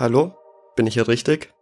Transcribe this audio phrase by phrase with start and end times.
[0.00, 0.34] Hallo?
[0.76, 1.52] Bin ich hier richtig?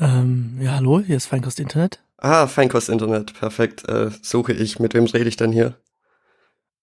[0.00, 2.02] Ähm, ja, hallo, hier ist Feinkost Internet.
[2.16, 3.86] Ah, Feinkost Internet, perfekt.
[3.90, 4.78] Äh, suche ich.
[4.78, 5.76] Mit wem rede ich denn hier?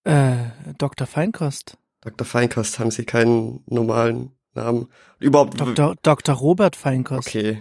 [0.04, 1.08] Äh, Dr.
[1.08, 1.76] Feinkost.
[2.02, 2.24] Dr.
[2.24, 4.86] Feinkost, haben Sie keinen normalen Namen?
[5.18, 5.60] Überhaupt.
[5.60, 5.96] Dr.
[6.00, 6.36] Dr.
[6.36, 7.26] Robert Feinkost.
[7.26, 7.60] Okay.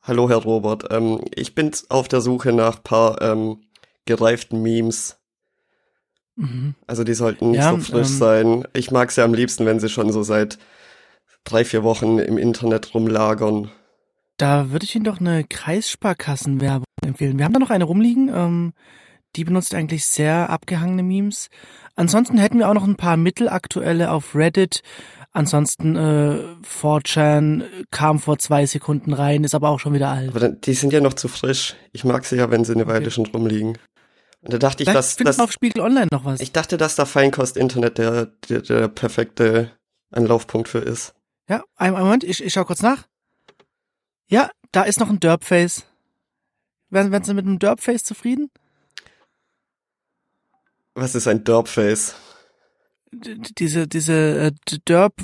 [0.00, 0.90] Hallo, Herr Robert.
[0.90, 3.60] Ähm, ich bin auf der Suche nach paar ähm,
[4.06, 5.18] gereiften Memes.
[6.36, 6.74] Mhm.
[6.86, 8.68] Also die sollten nicht Ja, so frisch ähm, sein.
[8.72, 10.58] Ich mag sie am liebsten, wenn sie schon so seit
[11.44, 13.70] drei, vier Wochen im Internet rumlagern.
[14.36, 17.38] Da würde ich Ihnen doch eine Kreissparkassenwerbung empfehlen.
[17.38, 18.28] Wir haben da noch eine rumliegen.
[18.34, 18.72] Ähm,
[19.36, 21.48] die benutzt eigentlich sehr abgehangene Memes.
[21.96, 24.82] Ansonsten hätten wir auch noch ein paar mittelaktuelle auf Reddit.
[25.32, 30.30] Ansonsten äh, 4chan kam vor zwei Sekunden rein, ist aber auch schon wieder alt.
[30.30, 31.74] Aber dann, die sind ja noch zu frisch.
[31.92, 33.10] Ich mag sie ja, wenn sie eine Weile Okay.
[33.10, 33.76] schon rumliegen.
[34.42, 36.40] Und da dachte ich, dass, findet dass auf Spiegel Online noch was.
[36.40, 39.70] ich dachte, dass da Feinkost Internet der, der, der perfekte
[40.12, 41.14] Anlaufpunkt für ist.
[41.48, 43.06] Ja, einen Moment, ich, ich schau kurz nach.
[44.28, 45.84] Ja, da ist noch ein Derpface.
[46.90, 48.50] Wären, wären Sie mit einem Derpface zufrieden?
[50.94, 52.14] Was ist ein Derpface?
[53.12, 54.52] D diese, diese äh,
[54.88, 55.14] Derp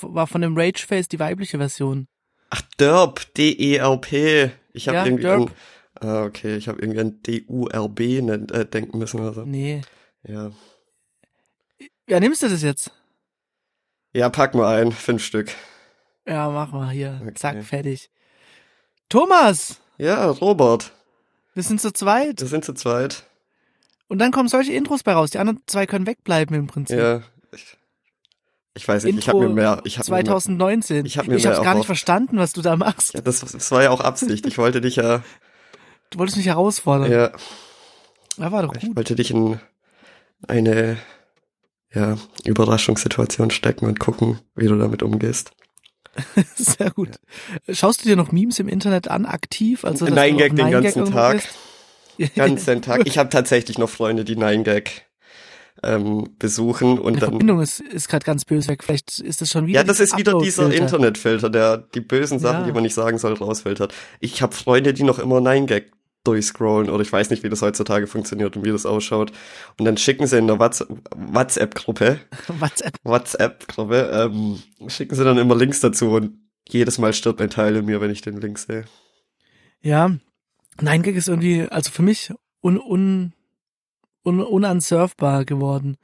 [0.00, 2.08] war von dem Rageface die weibliche Version.
[2.50, 4.50] Ach, Derp, D-E-R-P.
[4.72, 5.50] Ich habe Ja, irgendwie Derp.
[6.00, 9.44] an, ah, okay, ich habe irgendwie an D-U-R-B nen- äh, denken müssen oder so.
[9.44, 9.80] Nee.
[10.26, 10.52] Ja.
[12.08, 12.90] Ja, nimmst du das jetzt?
[14.12, 15.52] Ja, pack mal ein, fünf Stück.
[16.26, 17.18] Ja, mach mal hier.
[17.22, 17.34] Okay.
[17.34, 18.10] Zack, fertig.
[19.08, 19.80] Thomas!
[19.98, 20.92] Ja, Robert,
[21.54, 22.40] Wir sind zu zweit.
[22.40, 23.24] wir sind zu zweit.
[24.08, 25.30] Und dann kommen solche Intros bei raus.
[25.30, 26.98] Die anderen zwei können wegbleiben im Prinzip.
[26.98, 27.22] Ja.
[27.52, 27.76] Ich,
[28.74, 31.06] ich weiß nicht, ich habe mir mehr, ich habe mir mehr, 2019.
[31.06, 33.14] ich hab mir ich mehr hab's gar nicht verstanden, was du da machst.
[33.14, 34.46] ja, das, das war ja auch Absicht.
[34.46, 35.22] Ich wollte dich ja,
[36.10, 37.10] Du wolltest mich herausfordern.
[37.10, 37.32] ja,
[38.38, 38.96] Ja, war doch ich gut.
[38.96, 39.60] wollte dich in
[40.48, 40.96] eine,
[41.94, 45.52] ja, Überraschungssituation stecken und gucken, wie du damit umgehst.
[46.56, 47.18] Sehr gut.
[47.70, 49.84] Schaust du dir noch Memes im Internet an, aktiv?
[49.84, 51.42] Also, Nein Gag den 9gag ganzen irgendwo Tag.
[52.34, 53.06] ganzen Tag.
[53.06, 54.88] Ich habe tatsächlich noch Freunde, die 9gag
[55.82, 57.30] ähm, besuchen und Die dann.
[57.30, 58.84] Verbindung ist, ist gerade ganz böse weg.
[58.84, 59.80] Vielleicht ist das schon wieder.
[59.80, 60.72] Ja, das ist wieder dieser.
[60.72, 62.66] Internetfilter, der die bösen Sachen, Ja.
[62.66, 63.94] die man nicht sagen soll, rausfiltert.
[64.20, 65.84] Ich habe Freunde, die noch immer 9gag
[66.24, 69.32] durchscrollen oder ich weiß nicht, wie das heutzutage funktioniert und wie das ausschaut.
[69.78, 72.96] Und dann schicken sie in der Whats- WhatsApp-Gruppe, WhatsApp.
[73.04, 76.38] WhatsApp-Gruppe, ähm, schicken sie dann immer Links dazu und
[76.68, 78.84] jedes Mal stirbt ein Teil in mir, wenn ich den Link sehe.
[79.80, 80.10] Ja.
[80.80, 83.32] 9gag ist irgendwie, also für mich, un, un,
[84.24, 85.96] un, unansurfbar geworden.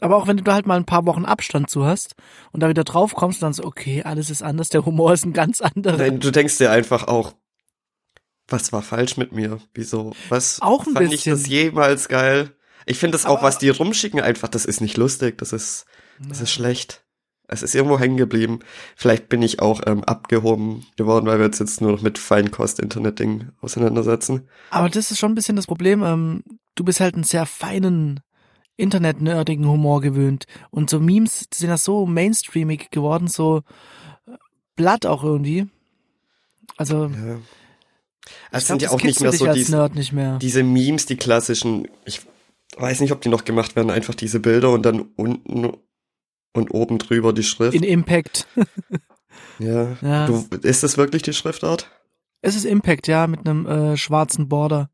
[0.00, 2.14] Aber auch wenn du da halt mal ein paar Wochen Abstand zu hast
[2.52, 5.32] und da wieder drauf kommst, dann so, okay, alles ist anders, der Humor ist ein
[5.32, 5.96] ganz anderer.
[5.96, 7.32] Nein, du denkst dir einfach auch,
[8.48, 9.58] was war falsch mit mir?
[9.74, 10.14] Wieso?
[10.28, 11.52] Was Auch ein fand ich das bisschen.
[11.52, 12.52] jemals geil?
[12.86, 15.86] Ich finde das auch, was die rumschicken, einfach, das ist nicht lustig, das ist,
[16.28, 17.02] das ist schlecht.
[17.48, 18.60] Es ist irgendwo hängen geblieben.
[18.96, 23.50] Vielleicht bin ich auch ähm, abgehoben geworden, weil wir uns jetzt nur noch mit Feinkost-Internet-Ding
[23.60, 24.48] auseinandersetzen.
[24.70, 26.02] Aber das ist schon ein bisschen das Problem.
[26.02, 26.42] Ähm,
[26.74, 28.20] du bist halt einen sehr feinen,
[28.76, 30.46] internet-nerdigen Humor gewöhnt.
[30.70, 33.62] Und so Memes sind ja so mainstreamig geworden, so
[34.26, 34.32] äh,
[34.74, 35.68] blatt auch irgendwie.
[36.76, 37.38] Also, Ja.
[38.26, 40.38] Ich glaub, sind ja auch nicht mehr so diese, nicht mehr.
[40.38, 41.88] diese Memes, die klassischen.
[42.04, 42.20] Ich
[42.76, 45.72] weiß nicht, ob die noch gemacht werden, einfach diese Bilder und dann unten
[46.52, 47.74] und oben drüber die Schrift.
[47.74, 48.46] In Impact.
[49.58, 49.96] ja.
[50.00, 50.26] Ja.
[50.26, 51.90] Du, ist das wirklich die Schriftart?
[52.42, 54.90] Es ist Impact, ja, mit einem äh, schwarzen Border.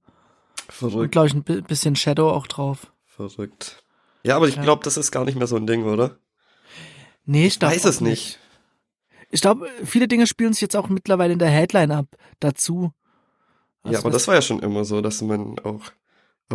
[0.67, 1.13] Und, Verrückt.
[1.13, 2.93] glaube ich, ein bi- bisschen Shadow auch drauf.
[3.05, 3.85] Verrückt.
[4.25, 4.63] Ja, aber ich Ja.
[4.63, 6.19] glaube, das ist gar nicht mehr so ein Ding, oder?
[7.25, 8.39] Nee, ich, glaub weiß es nicht.
[9.31, 12.07] Ich glaube, viele Dinge spielen sich jetzt auch mittlerweile in der Headline ab,
[12.41, 12.93] dazu.
[13.85, 15.81] Ja, aber das war ja schon immer so, dass man auch.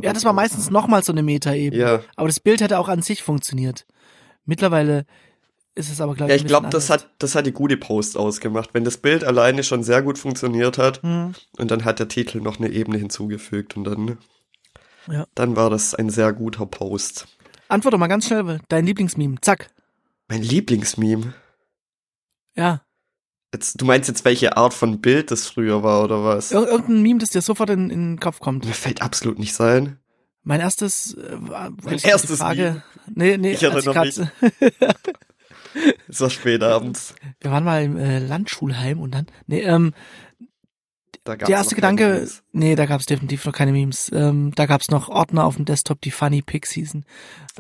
[0.02, 1.82] Ja, das war meistens nochmal so eine Meta-Ebene.
[1.82, 3.86] Ja, Aber das Bild hätte auch an sich funktioniert.
[4.46, 5.06] Mittlerweile
[5.74, 8.74] ist es aber, glaube ja ich, glaube, das hat, das hat die gute Post ausgemacht.
[8.74, 12.42] Wenn das Bild alleine schon sehr gut funktioniert hat Hm, und dann hat der Titel
[12.42, 14.18] noch eine Ebene hinzugefügt und dann,
[15.08, 15.26] Ja.
[15.36, 17.28] dann war das ein sehr guter Post.
[17.68, 19.42] Antwort doch mal ganz schnell, dein Lieblingsmeme.
[19.42, 19.70] Zack.
[20.28, 21.34] Mein Lieblingsmeme.
[22.56, 22.82] Ja.
[23.54, 26.52] Jetzt, du meinst jetzt, welche Art von Bild das früher war, oder was?
[26.52, 28.66] Ir irgendein Meme, das dir sofort in, in den Kopf kommt.
[28.66, 29.98] Mir fällt absolut nicht sein.
[30.44, 32.84] Mein erstes, äh, war Mein erstes Frage.
[33.14, 34.32] Nee, nee, Ich erinnere grad-
[36.08, 37.14] Es war spät abends.
[37.40, 39.94] Wir waren mal im äh, Landschulheim und dann, nee, ähm,
[41.26, 42.44] der erste Gedanke, Memes.
[42.54, 44.10] nee, da gab's definitiv noch keine Memes.
[44.14, 47.06] Ähm, da gab's noch Ordner auf dem Desktop, die Funny Pics hießen.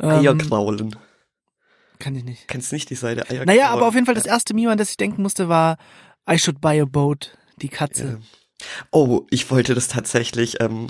[0.02, 0.96] Ähm, Eierkraulen.
[2.00, 2.48] Kann ich nicht.
[2.48, 3.46] Kennst nicht die Seite Eierkraulen?
[3.48, 5.78] Naja, aber auf jeden Fall das erste Meme, an das ich denken musste, war
[6.30, 8.20] I should buy a boat, die Katze.
[8.22, 8.68] Ja.
[8.92, 10.88] Oh, ich wollte das tatsächlich, ähm,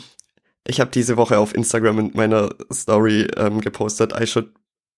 [0.66, 4.52] ich habe diese Woche auf Instagram in meiner Story ähm, gepostet, I should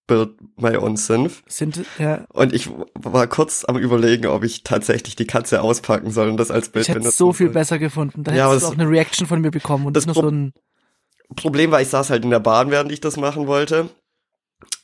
[0.07, 1.43] Bild My Own Synth.
[1.47, 2.25] Sind, ja.
[2.33, 6.49] Und ich war kurz am überlegen, ob ich tatsächlich die Katze auspacken soll und das
[6.49, 8.23] als Bild Ich hätte es so viel besser gefunden.
[8.23, 10.29] Da Ja, hättest du auch eine Reaction von mir bekommen und das nicht nur Pro-
[10.29, 10.53] so ein,
[11.35, 13.89] Problem war, ich saß halt in der Bahn, während ich das machen wollte.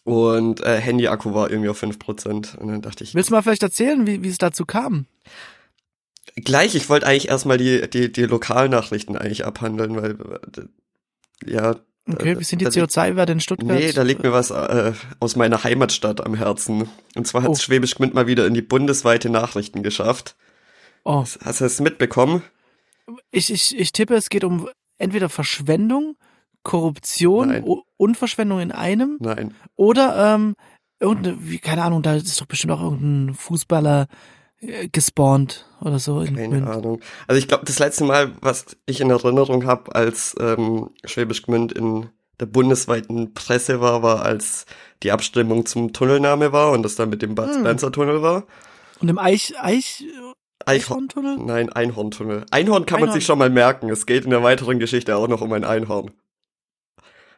[0.05, 2.57] Und äh, Handy-Akku war irgendwie auf 5%.
[2.57, 5.05] Und dann dachte ich, willst du mal vielleicht erzählen, wie, wie es dazu kam?
[6.43, 10.11] gleich, ich wollte eigentlich erstmal die, die, die Lokalnachrichten eigentlich abhandeln, weil
[10.57, 11.75] äh, ja.
[12.11, 13.67] Okay, da- wie sind die da liegt- CO2-Werte in Stuttgart?
[13.79, 16.87] Nee, da liegt mir was äh, aus meiner Heimatstadt am Herzen.
[17.15, 17.55] Und zwar hat Oh.
[17.55, 20.35] Schwäbisch Gmünd mal wieder in die bundesweite Nachrichten geschafft.
[21.03, 22.43] Oh, Hast du es mitbekommen?
[23.31, 24.67] ich, ich, ich tippe, es geht um
[24.97, 26.15] entweder Verschwendung,
[26.65, 27.63] Korruption Nein.
[27.95, 29.53] und Verschwendung in einem Nein.
[29.77, 30.55] oder ähm,
[30.99, 34.07] irgendeine, wie, keine Ahnung, da ist doch bestimmt auch irgendein Fußballer
[34.59, 36.19] äh, gespawnt oder so.
[36.21, 36.67] in Keine.
[36.69, 36.99] Ahnung.
[37.27, 41.71] Also ich glaube, das letzte Mal, was ich in Erinnerung habe, als ähm, Schwäbisch Gmünd
[41.71, 42.09] in
[42.39, 44.65] der bundesweiten Presse war, war, als
[45.03, 47.59] die Abstimmung zum Tunnelname war und das dann mit dem Bad Hm.
[47.61, 48.43] Spencer Tunnel war.
[48.99, 50.33] Und im Eich, Eich, Eichhorn.
[50.65, 51.37] Eichhorntunnel?
[51.37, 52.45] Nein, Einhorntunnel.
[52.49, 53.19] Einhorn kann man Einhorn.
[53.19, 53.89] sich schon mal merken.
[53.89, 56.11] Es geht in der weiteren Geschichte auch noch um ein Einhorn.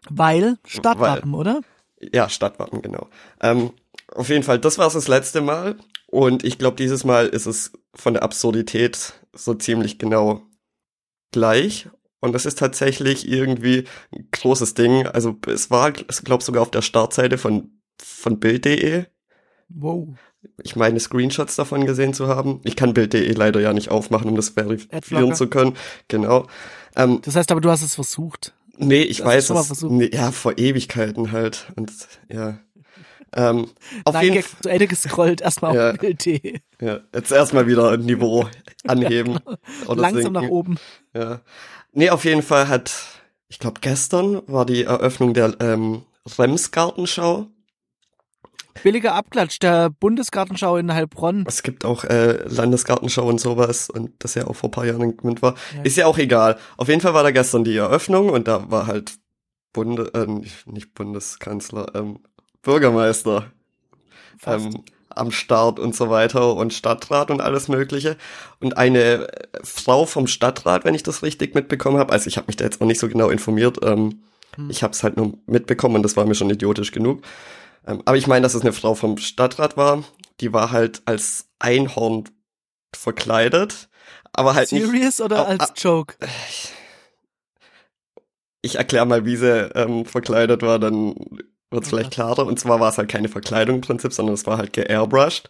[0.09, 1.61] Weil Stadtwappen, oder?
[1.99, 3.07] Ja, Stadtwappen, genau.
[3.41, 3.71] Ähm,
[4.13, 5.77] auf jeden Fall, das war das letzte Mal.
[6.07, 10.41] Und ich glaube, dieses Mal ist es von der Absurdität so ziemlich genau
[11.31, 11.89] gleich.
[12.19, 15.05] Und das ist tatsächlich irgendwie ein großes Ding.
[15.07, 19.05] Also es war, ich glaube sogar auf der Startseite von, von Bild.de.
[19.69, 20.09] Wow.
[20.63, 22.61] Ich meine, Screenshots davon gesehen zu haben.
[22.63, 25.75] Ich kann Bild.de leider ja nicht aufmachen, um das verifizieren zu können.
[26.07, 26.47] Genau.
[26.95, 28.53] Ähm, Das heißt aber, du hast es versucht.
[28.77, 29.81] Nee, ich Das weiß es.
[29.83, 31.71] Nee, ja, vor Ewigkeiten halt.
[31.75, 31.91] Und
[32.31, 32.59] ja.
[33.35, 33.67] Ähm,
[34.05, 34.61] auf Nein, jeden Gag Fall.
[34.61, 35.91] zu Ende gescrollt, erstmal Ja.
[35.91, 36.59] auf Bild.de.
[36.79, 38.47] Ja, jetzt erstmal wieder ein Niveau
[38.87, 39.37] anheben.
[39.87, 40.33] oder Langsam sinken.
[40.33, 40.77] nach oben.
[41.13, 41.41] Ja.
[41.91, 42.93] Nee, auf jeden Fall hat,
[43.49, 46.03] ich glaube, gestern war die Eröffnung der ähm,
[46.37, 47.47] Remsgartenschau.
[48.83, 51.45] Billiger Abklatsch der Bundesgartenschau in Heilbronn.
[51.47, 55.01] Es gibt auch äh, Landesgartenschau und sowas und das ja auch vor ein paar Jahren
[55.01, 55.55] in Gmünd war.
[55.75, 55.83] Ja.
[55.83, 56.57] Ist ja auch egal.
[56.77, 59.13] Auf jeden Fall war da gestern die Eröffnung und da war halt
[59.73, 60.25] Bunde, äh,
[60.71, 62.19] nicht, Bundeskanzler, ähm,
[62.61, 63.51] Bürgermeister
[64.45, 68.17] ähm, am Start und so weiter und Stadtrat und alles Mögliche.
[68.59, 72.47] Und eine äh, Frau vom Stadtrat, wenn ich das richtig mitbekommen habe, also ich habe
[72.47, 74.21] mich da jetzt auch nicht so genau informiert, ähm,
[74.57, 74.69] Hm.
[74.69, 77.21] ich habe es halt nur mitbekommen und das war mir schon idiotisch genug.
[77.87, 80.03] Ähm, aber ich meine, dass es eine Frau vom Stadtrat war,
[80.41, 82.25] die war halt als Einhorn
[82.95, 83.89] verkleidet,
[84.33, 84.85] aber halt nicht.
[84.85, 85.73] Serious oder Oh, als.
[85.77, 86.15] Joke?
[88.61, 91.15] Ich erkläre mal, wie sie ähm, verkleidet war, dann
[91.71, 92.45] wird's Oh vielleicht klarer.
[92.45, 95.49] Und zwar war es halt keine Verkleidung im Prinzip, sondern es war halt geairbrushed.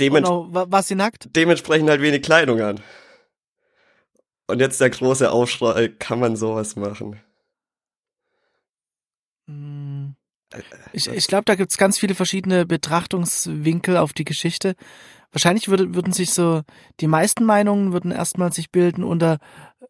[0.00, 1.28] Dement Genau, wa- war sie nackt?
[1.36, 2.80] dementsprechend halt wenig Kleidung an.
[4.46, 7.20] Und jetzt der große Aufschrei, kann man sowas machen?
[9.48, 9.77] Hm.
[10.92, 14.74] Ich, ich glaube, da gibt's ganz viele verschiedene Betrachtungswinkel auf die Geschichte.
[15.30, 16.62] Wahrscheinlich würde, würden sich so,
[17.00, 19.38] die meisten Meinungen würden erstmal sich bilden unter,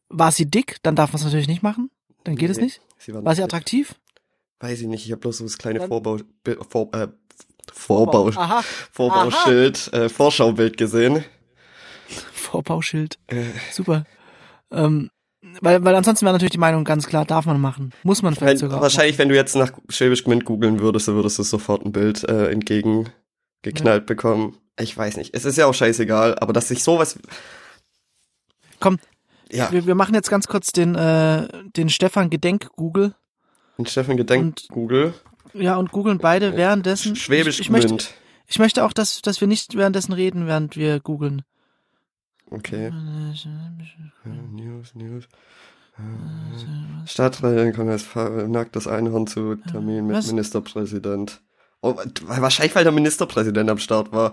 [0.09, 0.79] war sie dick?
[0.83, 1.91] Dann darf man es natürlich nicht machen.
[2.25, 2.81] Dann geht es Nee, nicht.
[2.99, 3.95] Sie war, War sie attraktiv?
[4.61, 6.19] Weiß ich nicht, ich habe bloß so das kleine Dann- Vorbau,
[6.69, 7.07] vor, äh,
[7.73, 11.25] Vorbau, Aha, Vorbauschild, äh, Vorschaubild gesehen.
[12.33, 13.19] Vorbauschild.
[13.29, 14.05] Äh, Super.
[14.73, 15.11] Ähm,
[15.61, 17.93] weil, weil ansonsten wäre natürlich die Meinung ganz klar, darf man machen.
[18.03, 18.81] Muss man vielleicht sogar.
[18.81, 22.25] wahrscheinlich, wenn du jetzt nach Schwäbisch Gmünd googeln würdest, dann würdest du sofort ein Bild
[22.25, 24.57] äh, entgegengeknallt bekommen.
[24.79, 25.35] Ich weiß nicht.
[25.35, 27.19] Es ist ja auch scheißegal, aber dass sich sowas.
[28.81, 28.99] Komm,
[29.51, 33.15] Ja, Wir, wir machen jetzt ganz kurz den, äh, den Stefan Gedenk Google.
[33.77, 35.15] in Steffen gedenkt Und- Google.
[35.55, 37.17] Ja, und googeln beide währenddessen.
[37.17, 38.13] Schwäbisch ich, ich möchte, Gmünd.
[38.47, 41.43] ich möchte auch, dass, dass wir nicht währenddessen reden, während wir googeln.
[42.51, 42.91] Okay.
[44.53, 45.29] News, News.
[47.07, 50.29] Stadträtin Kongress nacktes Einhorn zu Termin mit Was?
[50.29, 51.41] Ministerpräsident.
[51.81, 54.33] Oh, wahrscheinlich, weil der Ministerpräsident am Start war.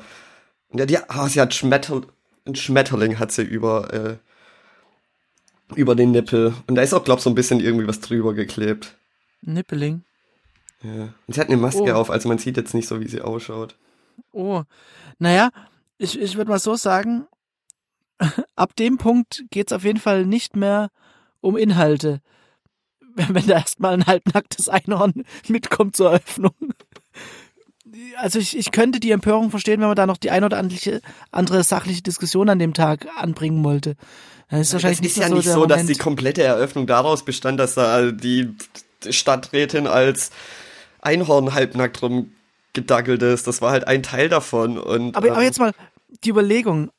[0.69, 2.03] Und ja, die, ah, sie hat Schmetterl,
[2.45, 4.17] ein Schmetterling hat sie über, äh,
[5.75, 6.53] über den Nippel.
[6.67, 8.95] Und da ist auch, glaub so ein bisschen irgendwie was drüber geklebt.
[9.41, 10.03] Nippeling.
[10.83, 11.13] Ja.
[11.27, 11.99] Und sie hat eine Maske Oh.
[11.99, 13.75] auf, also man sieht jetzt nicht so, wie sie ausschaut.
[14.31, 14.63] Oh.
[15.17, 15.49] Naja,
[15.97, 17.25] ich, ich würde mal so sagen,
[18.55, 20.89] ab dem Punkt geht's auf jeden Fall nicht mehr
[21.41, 22.21] um Inhalte.
[23.15, 26.73] Wenn, da erstmal ein halbnacktes Einhorn mitkommt zur Eröffnung.
[28.17, 30.99] Also ich, ich könnte die Empörung verstehen, wenn man da noch die ein oder andere,
[31.31, 33.95] andere sachliche Diskussion an dem Tag anbringen wollte.
[34.49, 35.95] Dann ist wahrscheinlich es nicht ist mehr ja so nicht so, dass Moment.
[35.95, 38.53] die komplette Eröffnung daraus bestand, dass da die
[39.09, 40.31] Stadträtin als
[41.01, 43.47] Einhorn halbnackt rumgedackelt ist.
[43.47, 44.77] Das war halt ein Teil davon.
[44.77, 45.71] Und, Aber, aber ähm, jetzt mal
[46.23, 46.91] die Überlegung,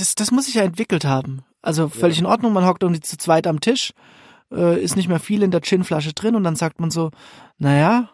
[0.00, 1.42] das, das muss sich ja entwickelt haben.
[1.62, 3.92] Also völlig in Ordnung, man hockt irgendwie zu zweit am Tisch,
[4.50, 7.10] äh, ist nicht mehr viel in der Ginflasche drin und dann sagt man so,
[7.58, 8.10] naja,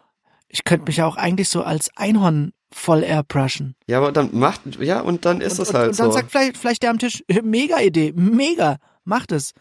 [0.49, 3.75] Ich könnte mich auch eigentlich so als Einhorn voll airbrushen.
[3.87, 6.17] Ja, aber dann macht, ja, und dann ist es halt und, und dann so.
[6.17, 9.53] sagt vielleicht, vielleicht der am Tisch, mega Idee, mega, macht es.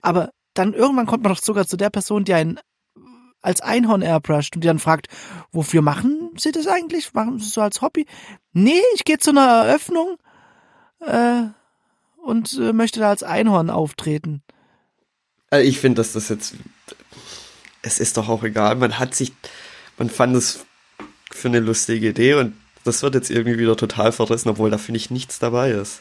[0.00, 2.58] Aber dann irgendwann kommt man doch sogar zu der Person, die einen
[3.40, 5.08] als Einhorn airbrusht und die dann fragt,
[5.50, 7.12] wofür machen Sie das eigentlich?
[7.14, 8.06] Machen Sie es so als Hobby?
[8.52, 10.16] Nee, ich gehe zu einer Eröffnung
[11.00, 11.44] äh,
[12.22, 14.42] und äh, möchte da als Einhorn auftreten.
[15.50, 16.54] Also ich finde, dass das jetzt,
[17.82, 18.76] es ist doch auch egal.
[18.76, 19.32] Man hat sich,
[19.98, 20.64] man fand es
[21.30, 24.96] für eine lustige Idee und das wird jetzt irgendwie wieder total verrissen, obwohl da finde
[24.96, 26.00] ich nichts dabei ist.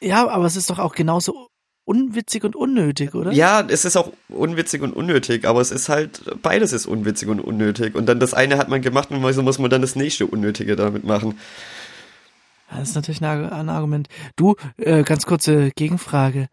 [0.00, 1.48] Ja, aber es ist doch auch genauso
[1.84, 3.32] unwitzig und unnötig, oder?
[3.32, 7.40] Ja, es ist auch unwitzig und unnötig, aber es ist halt, beides ist unwitzig und
[7.40, 7.94] unnötig.
[7.94, 10.76] Und dann das eine hat man gemacht und wieso muss man dann das nächste Unnötige
[10.76, 11.38] damit machen?
[12.70, 14.08] Das ist natürlich ein, Argument.
[14.36, 16.48] Du, äh, ganz kurze Gegenfrage.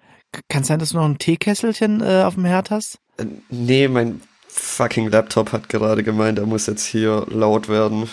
[0.47, 2.99] Kann es sein, dass du noch ein Teekesselchen äh, auf dem Herd hast?
[3.17, 8.09] Äh, nee, mein fucking Laptop hat gerade gemeint, er muss jetzt hier laut werden.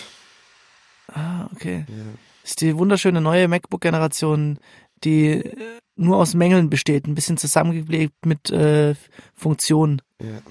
[1.13, 1.85] Ah, okay.
[1.87, 1.95] Ja.
[2.43, 4.57] Ist die wunderschöne neue MacBook-Generation,
[5.03, 5.55] die äh,
[5.95, 8.95] nur aus Mängeln besteht, ein bisschen zusammengeklebt mit äh,
[9.35, 10.01] Funktionen.
[10.19, 10.41] Ja.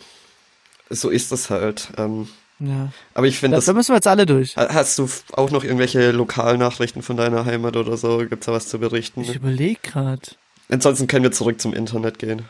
[0.90, 1.92] So ist das halt.
[1.96, 2.28] Ähm,
[2.60, 2.92] ja.
[3.14, 3.64] Aber ich finde, das.
[3.64, 4.56] Da müssen wir jetzt alle durch.
[4.56, 8.18] Hast du auch noch irgendwelche Lokalnachrichten von deiner Heimat oder so?
[8.18, 9.22] Gibt's da was zu berichten?
[9.22, 10.22] Ich überlege gerade.
[10.68, 12.42] Ansonsten können wir zurück zum Internet gehen.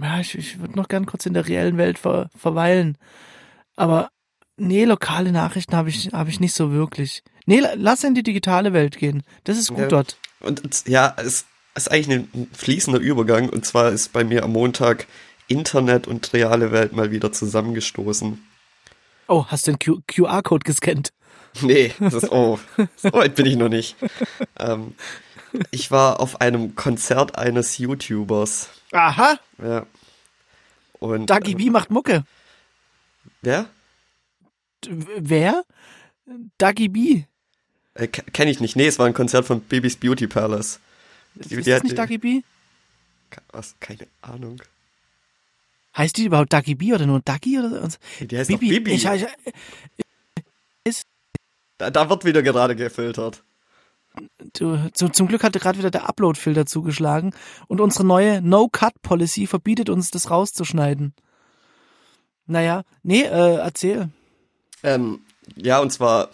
[0.00, 2.98] Ja, ich, ich würde noch gern kurz in der reellen Welt ver, verweilen.
[3.76, 4.10] Aber
[4.56, 7.22] nee, lokale Nachrichten habe ich, hab ich nicht so wirklich.
[7.46, 9.22] Nee, lass in die digitale Welt gehen.
[9.44, 9.88] Das ist gut ja.
[9.88, 10.16] dort.
[10.40, 13.48] Und ja, es ist eigentlich ein fließender Übergang.
[13.48, 15.06] Und zwar ist bei mir am Montag
[15.48, 18.40] Internet und reale Welt mal wieder zusammengestoßen.
[19.30, 21.12] Oh, hast du den QR-Code gescannt?
[21.62, 22.60] Nee, das ist, oh,
[22.96, 23.96] so weit bin ich noch nicht.
[24.56, 24.94] ähm,
[25.72, 28.68] ich war auf einem Konzert eines YouTubers.
[28.92, 29.36] Aha.
[29.60, 29.84] Ja.
[31.00, 31.26] Und.
[31.28, 32.24] Dagi B macht Mucke.
[33.42, 33.68] Wer?
[34.88, 35.64] Wer?
[36.56, 37.24] Dagi B.
[37.94, 38.76] Äh, Kenne ich nicht.
[38.76, 40.78] Nee, es war ein Konzert von Babys Beauty Palace.
[41.34, 42.42] Die, ist das nicht Dagi B?
[43.50, 43.74] Was?
[43.80, 44.62] Keine Ahnung.
[45.96, 47.58] Heißt die überhaupt Dagi B oder nur Dagi?
[47.58, 47.88] Oder?
[48.20, 48.68] Die heißt Bibi.
[48.68, 48.92] Bibi.
[48.92, 49.26] Ich, ich,
[50.84, 51.02] ich,
[51.78, 53.42] da, da wird wieder gerade gefiltert.
[54.54, 57.32] Du, zu, zum Glück hatte gerade wieder der Upload-Filter zugeschlagen
[57.68, 61.14] und unsere neue No-Cut-Policy verbietet uns, das rauszuschneiden.
[62.46, 64.10] Naja, nee, äh, erzähl.
[64.82, 65.20] Ähm,
[65.54, 66.30] ja, und zwar,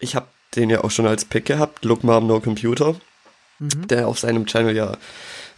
[0.00, 2.96] ich habe den ja auch schon als Pick gehabt, Look Mom No Computer,
[3.58, 3.86] mhm.
[3.88, 4.96] der auf seinem Channel ja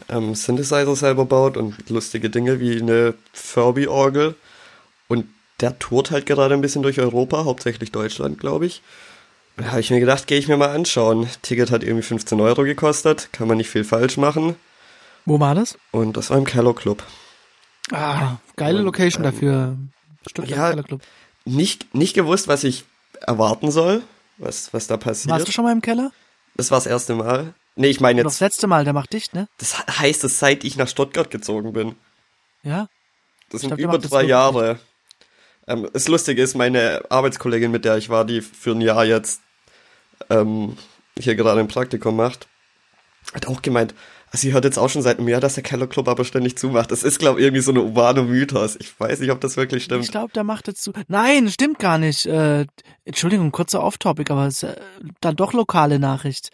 [0.08, 4.34] ähm, Synthesizer selber baut und lustige Dinge wie eine Furby-Orgel.
[5.08, 5.26] Und
[5.60, 8.82] der tourt halt gerade ein bisschen durch Europa, hauptsächlich Deutschland, glaube ich.
[9.56, 11.28] Da habe ich mir gedacht, gehe ich mir mal anschauen.
[11.42, 14.56] Ticket hat irgendwie 15 Euro gekostet, kann man nicht viel falsch machen.
[15.25, 15.78] Wo war das?
[15.92, 17.02] Und das war im Keller Club.
[17.90, 19.76] Ah, geile und, Location ähm, dafür.
[20.28, 21.00] Stimmt, ja, Keller Club.
[21.44, 22.84] Nicht, nicht gewusst, was ich
[23.20, 24.02] erwarten soll,
[24.36, 25.32] was, was da passiert.
[25.32, 26.12] Warst du schon mal im Keller?
[26.56, 27.54] Das war das erste Mal.
[27.76, 28.26] Nee, ich meine jetzt.
[28.26, 29.49] Das letzte Mal, der macht dicht, ne?
[29.59, 31.95] Das heißt es, seit ich nach Stuttgart gezogen bin.
[32.62, 32.88] Ja?
[33.50, 34.80] Das sind glaub, über drei Jahre.
[35.66, 39.40] Ähm, das Lustige ist, meine Arbeitskollegin, mit der ich war, die für ein Jahr jetzt
[40.30, 40.76] ähm,
[41.18, 42.49] hier gerade ein Praktikum macht,
[43.35, 43.95] hat auch gemeint,
[44.33, 46.90] sie hört jetzt auch schon seit einem Jahr, dass der Keller Club aber ständig zumacht.
[46.90, 48.76] Das ist, glaube ich, irgendwie so eine urbane Mythos.
[48.76, 50.04] Ich weiß nicht, ob das wirklich stimmt.
[50.04, 50.92] Ich glaube, der macht jetzt zu.
[51.09, 52.26] Nein, stimmt gar nicht.
[52.26, 52.66] Äh,
[53.04, 54.76] Entschuldigung, kurzer Off-Topic, aber es ist äh,
[55.21, 56.50] dann doch lokale Nachricht.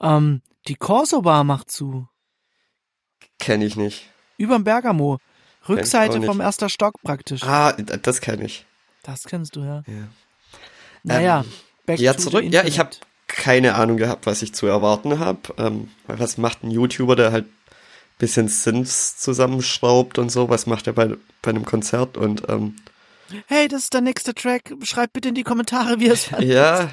[0.00, 2.08] Ähm, die Corso Bar macht zu.
[3.38, 4.08] Kenne ich nicht.
[4.38, 5.18] Überm Bergamo.
[5.68, 7.42] Rückseite vom erster Stock praktisch.
[7.42, 8.66] Ah, das kenne ich.
[9.02, 9.82] Das kennst du, ja.
[9.86, 10.08] ja.
[11.02, 11.40] Naja.
[11.40, 11.52] Ähm,
[11.86, 12.44] Back ja, zurück.
[12.44, 12.90] Ja, ich habe
[13.28, 15.40] keine Ahnung gehabt, was ich zu erwarten habe.
[15.58, 17.46] Ähm, was macht ein YouTuber, der halt
[18.18, 20.48] bisschen Synths zusammenschraubt und so?
[20.48, 22.16] Was macht er bei, bei einem Konzert?
[22.16, 22.76] Und ähm,
[23.46, 24.72] hey, das ist der nächste Track.
[24.82, 26.48] Schreibt bitte in die Kommentare, wie es fandet.
[26.52, 26.90] Ja.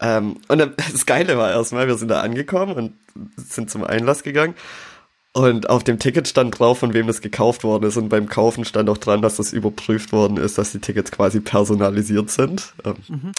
[0.00, 0.58] Ähm, und
[0.92, 2.92] das Geile war erstmal, wir sind da angekommen und
[3.36, 4.54] sind zum Einlass gegangen.
[5.32, 7.96] Und auf dem Ticket stand drauf, von wem das gekauft worden ist.
[7.96, 11.38] Und beim Kaufen stand auch dran, dass das überprüft worden ist, dass die Tickets quasi
[11.38, 12.74] personalisiert sind.
[12.84, 13.32] Ähm, mhm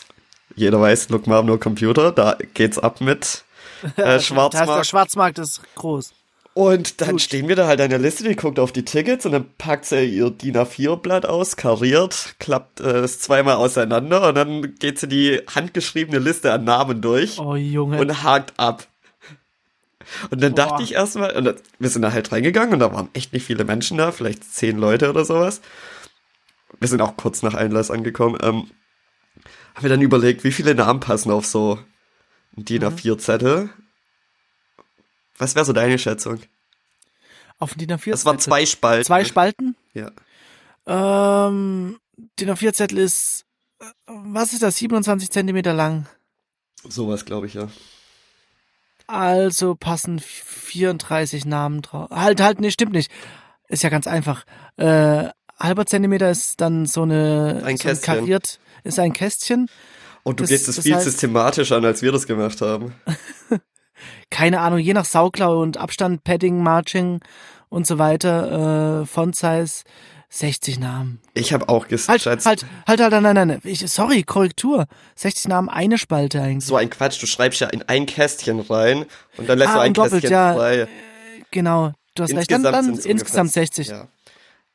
[0.55, 3.43] jeder weiß, Look Mom, no Computer, da geht's ab mit
[3.97, 4.53] äh, Schwarzmarkt.
[4.53, 6.13] Das heißt, der Schwarzmarkt ist groß.
[6.53, 7.21] Und dann Gut.
[7.21, 9.85] stehen wir da halt an der Liste, die guckt auf die Tickets und dann packt
[9.85, 15.07] sie ihr DIN A4-Blatt aus, kariert, klappt äh, es zweimal auseinander und dann geht sie
[15.07, 17.99] die handgeschriebene Liste an Namen durch oh, Junge.
[17.99, 18.87] und hakt ab.
[20.29, 20.67] Und dann Boah.
[20.67, 23.63] dachte ich erstmal, und wir sind da halt reingegangen und da waren echt nicht viele
[23.63, 25.61] Menschen da, vielleicht zehn Leute oder sowas.
[26.81, 28.37] Wir sind auch kurz nach Einlass angekommen.
[28.41, 28.67] Ähm,
[29.75, 31.79] haben wir dann überlegt, wie viele Namen passen auf so
[32.57, 33.69] ein DIN A4-Zettel.
[35.37, 36.39] Was wäre so deine Schätzung?
[37.59, 38.11] Auf ein DIN A4-Zettel?
[38.11, 39.05] Das waren zwei Spalten.
[39.05, 39.75] Zwei Spalten?
[39.93, 40.11] Ja.
[40.87, 41.99] Ähm,
[42.39, 43.45] DIN A4-Zettel ist
[44.05, 44.77] was ist das?
[44.77, 46.05] 27 Zentimeter lang.
[46.87, 47.67] Sowas, glaube ich, ja.
[49.07, 52.09] Also passen 34 Namen drauf.
[52.11, 53.11] Halt, halt, nee, stimmt nicht.
[53.67, 54.45] Ist ja ganz einfach.
[54.77, 58.01] Äh, halber Zentimeter ist dann so eine Ein so ein Kästchen.
[58.15, 59.67] kariert, ist ein Kästchen.
[60.23, 62.93] Und du Das- gehst es das viel heißt- systematischer an, als wir das gemacht haben.
[64.29, 67.19] Keine Ahnung, je nach Sauklaue und Abstand, Padding, Marching
[67.69, 69.83] und so weiter, äh, Font Size,
[70.29, 71.19] 60 Namen.
[71.33, 72.45] Ich habe auch Halt, geschätzt.
[72.45, 73.59] halt, halt, halt, nein, nein, nein.
[73.63, 74.85] Ich, sorry, Korrektur.
[75.15, 76.65] 60 Namen, eine Spalte eigentlich.
[76.65, 79.05] So ein Quatsch, du schreibst ja in ein Kästchen rein
[79.37, 80.53] und dann lässt Ah, du ein doppelt, Kästchen ja.
[80.53, 80.87] frei.
[81.51, 82.49] Genau, du hast recht.
[82.49, 83.87] Dann, dann insgesamt ungefähr- 60.
[83.89, 84.07] Ja.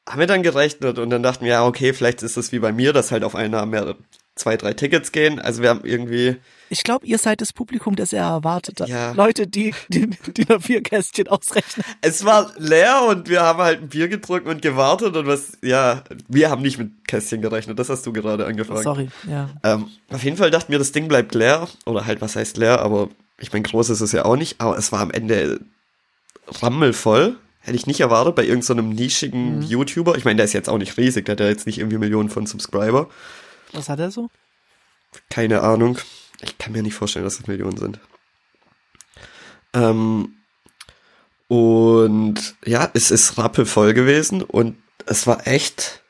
[0.08, 2.70] Haben wir dann gerechnet und dann dachten wir, ja, okay, vielleicht ist es wie bei
[2.72, 3.94] mir, dass halt auf einen Namen mehr
[4.36, 5.40] zwei, drei Tickets gehen.
[5.40, 6.36] Also wir haben irgendwie,
[6.68, 8.88] Ich glaube, ihr seid das Publikum, das er erwartet hat.
[8.88, 9.12] Ja.
[9.12, 11.84] Leute, die, die, die nur vier Kästchen ausrechnen.
[12.02, 16.04] es war leer und wir haben halt ein Bier getrunken und gewartet und was, ja,
[16.28, 18.82] wir haben nicht mit Kästchen gerechnet, das hast du gerade angefangen.
[18.82, 19.48] Sorry, ja.
[19.64, 21.66] Ähm, auf jeden Fall dachten wir, das Ding bleibt leer.
[21.86, 24.60] Oder halt, was heißt leer, aber ich meine, groß ist es ja auch nicht.
[24.60, 25.60] Aber es war am Ende
[26.62, 27.36] rammelvoll.
[27.60, 30.16] Hätte ich nicht erwartet bei irgendeinem so nischigen YouTuber.
[30.16, 32.28] Ich meine, der ist jetzt auch nicht riesig, der hat ja jetzt nicht irgendwie Millionen
[32.28, 33.08] von Subscriber.
[33.76, 34.28] Was hat er so?
[35.30, 35.98] Keine Ahnung.
[36.42, 38.00] Ich kann mir nicht vorstellen, dass es Millionen sind.
[39.72, 40.34] Ähm,
[41.48, 46.02] und ja, es ist rappelvoll gewesen und es war echt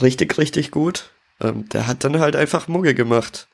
[0.00, 1.10] richtig, richtig gut.
[1.40, 3.48] Ähm, der hat dann halt einfach Mucke gemacht.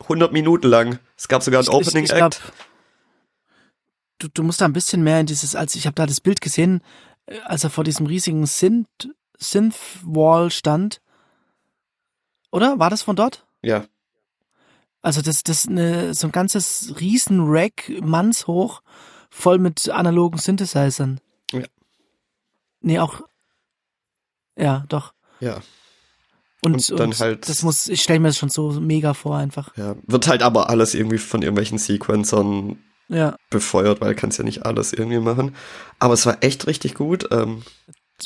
[0.00, 0.98] 100 Minuten lang.
[1.16, 2.42] Es gab sogar ein Ich- ich- Opening ich glaub, Act.
[4.18, 6.40] Du, du musst da ein bisschen mehr in dieses, als ich habe da das Bild
[6.40, 6.82] gesehen,
[7.26, 11.00] äh, als er vor diesem riesigen Synth, Synth-Wall stand.
[12.52, 12.78] Oder?
[12.78, 13.44] War das von dort?
[13.62, 13.84] Ja,
[15.00, 18.82] Also das, das eine, so ein ganzes Riesen-Rack, mannshoch,
[19.30, 21.20] voll mit analogen Synthesizern.
[21.52, 21.64] Ja.
[22.80, 23.22] Nee, auch.
[24.56, 25.12] Ja, doch.
[25.40, 25.60] ja,
[26.64, 29.36] Und, Und und, dann halt- das muss, ich stelle mir das schon so mega vor
[29.36, 29.76] einfach.
[29.76, 29.96] ja.
[30.06, 33.36] Wird halt aber alles irgendwie von irgendwelchen Sequencern Ja.
[33.50, 35.56] befeuert, weil kannst ja nicht alles irgendwie machen.
[35.98, 37.26] Aber es war echt richtig gut.
[37.32, 37.62] Ähm,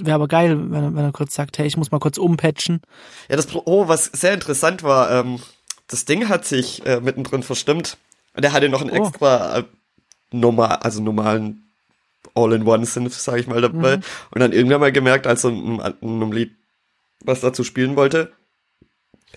[0.04, 2.80] Wäre aber geil, wenn er, wenn er kurz sagt, hey, ich muss mal kurz umpatchen.
[3.28, 5.40] Ja, das Pro oh, was sehr interessant war, ähm,
[5.88, 7.96] das Ding hat sich äh, mittendrin verstimmt.
[8.35, 9.06] Und er hatte noch einen Oh.
[9.06, 9.64] extra äh,
[10.30, 11.62] normal, also normalen
[12.35, 13.96] All-in-One-Synth, sag ich mal, dabei.
[13.98, 14.02] Mhm.
[14.32, 16.52] Und dann irgendwann mal gemerkt, als er in einem, in einem Lied
[17.24, 18.32] was dazu spielen wollte,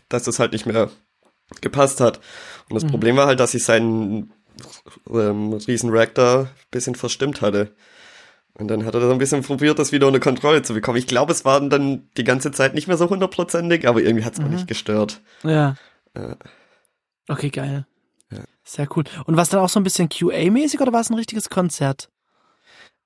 [0.09, 0.89] dass das halt nicht mehr
[1.61, 2.19] gepasst hat.
[2.67, 2.89] Und das Mhm.
[2.89, 4.33] Problem war halt, dass ich seinen
[5.09, 7.73] ähm, riesen Rack da ein bisschen verstimmt hatte.
[8.59, 10.97] Und dann hat er so ein bisschen probiert, das wieder unter Kontrolle zu bekommen.
[10.97, 14.33] Ich glaube, es war dann die ganze Zeit nicht mehr so hundertprozentig, aber irgendwie hat
[14.33, 14.45] es Mhm.
[14.45, 15.21] auch nicht gestört.
[15.43, 15.75] Ja.
[16.15, 16.35] Ja.
[17.29, 17.85] Okay, geil.
[18.31, 18.39] Ja.
[18.63, 19.05] Sehr cool.
[19.25, 22.09] Und war es dann auch so ein bisschen QA-mäßig oder war es ein richtiges Konzert?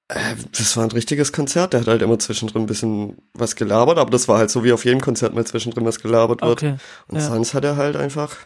[0.08, 1.74] Äh, das war ein richtiges Konzert.
[1.74, 4.74] Der hat halt immer zwischendrin ein bisschen was gelabert, aber das war halt so, wie
[4.74, 6.52] auf jedem Konzert mal zwischendrin was gelabert wird.
[6.52, 6.76] Okay,
[7.08, 7.22] Und ja.
[7.28, 8.38] sonst hat er halt einfach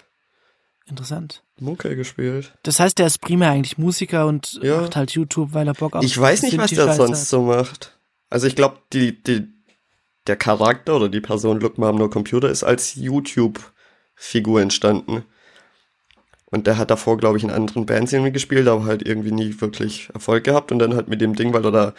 [0.88, 1.44] interessant.
[1.60, 2.54] Mucke gespielt.
[2.64, 4.82] Das heißt, der ist primär eigentlich Musiker und Ja.
[4.82, 7.28] macht halt YouTube, weil er Bock auf Ich weiß nicht, was der Synthi-Scheiße sonst hat.
[7.28, 7.98] so macht.
[8.30, 9.48] Also ich glaube, die, die,
[10.28, 15.24] der Charakter oder die Person Look Mom No Computer ist als YouTube-Figur entstanden.
[16.50, 19.60] Und der hat davor, glaube ich, in anderen Bands irgendwie gespielt, aber halt irgendwie nie
[19.60, 20.72] wirklich Erfolg gehabt.
[20.72, 21.94] Und dann halt mit dem Ding, weil er da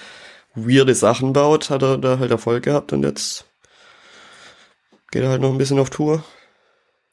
[0.55, 3.45] weirde Sachen baut, hat er da halt Erfolg gehabt und jetzt
[5.11, 6.25] geht er halt noch ein bisschen auf Tour.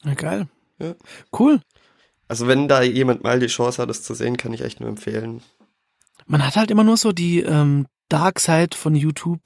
[0.03, 0.47] Ja, geil.
[0.79, 0.95] Ja.
[1.37, 1.61] Cool.
[2.27, 4.89] Also wenn da jemand mal die Chance hat, das zu sehen, kann ich echt nur
[4.89, 5.41] empfehlen.
[6.25, 9.41] Man hat halt immer nur so die ähm, Dark Side von YouTube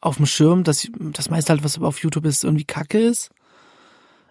[0.00, 3.30] auf dem Schirm, dass das meiste halt, was auf YouTube ist, irgendwie Kacke ist.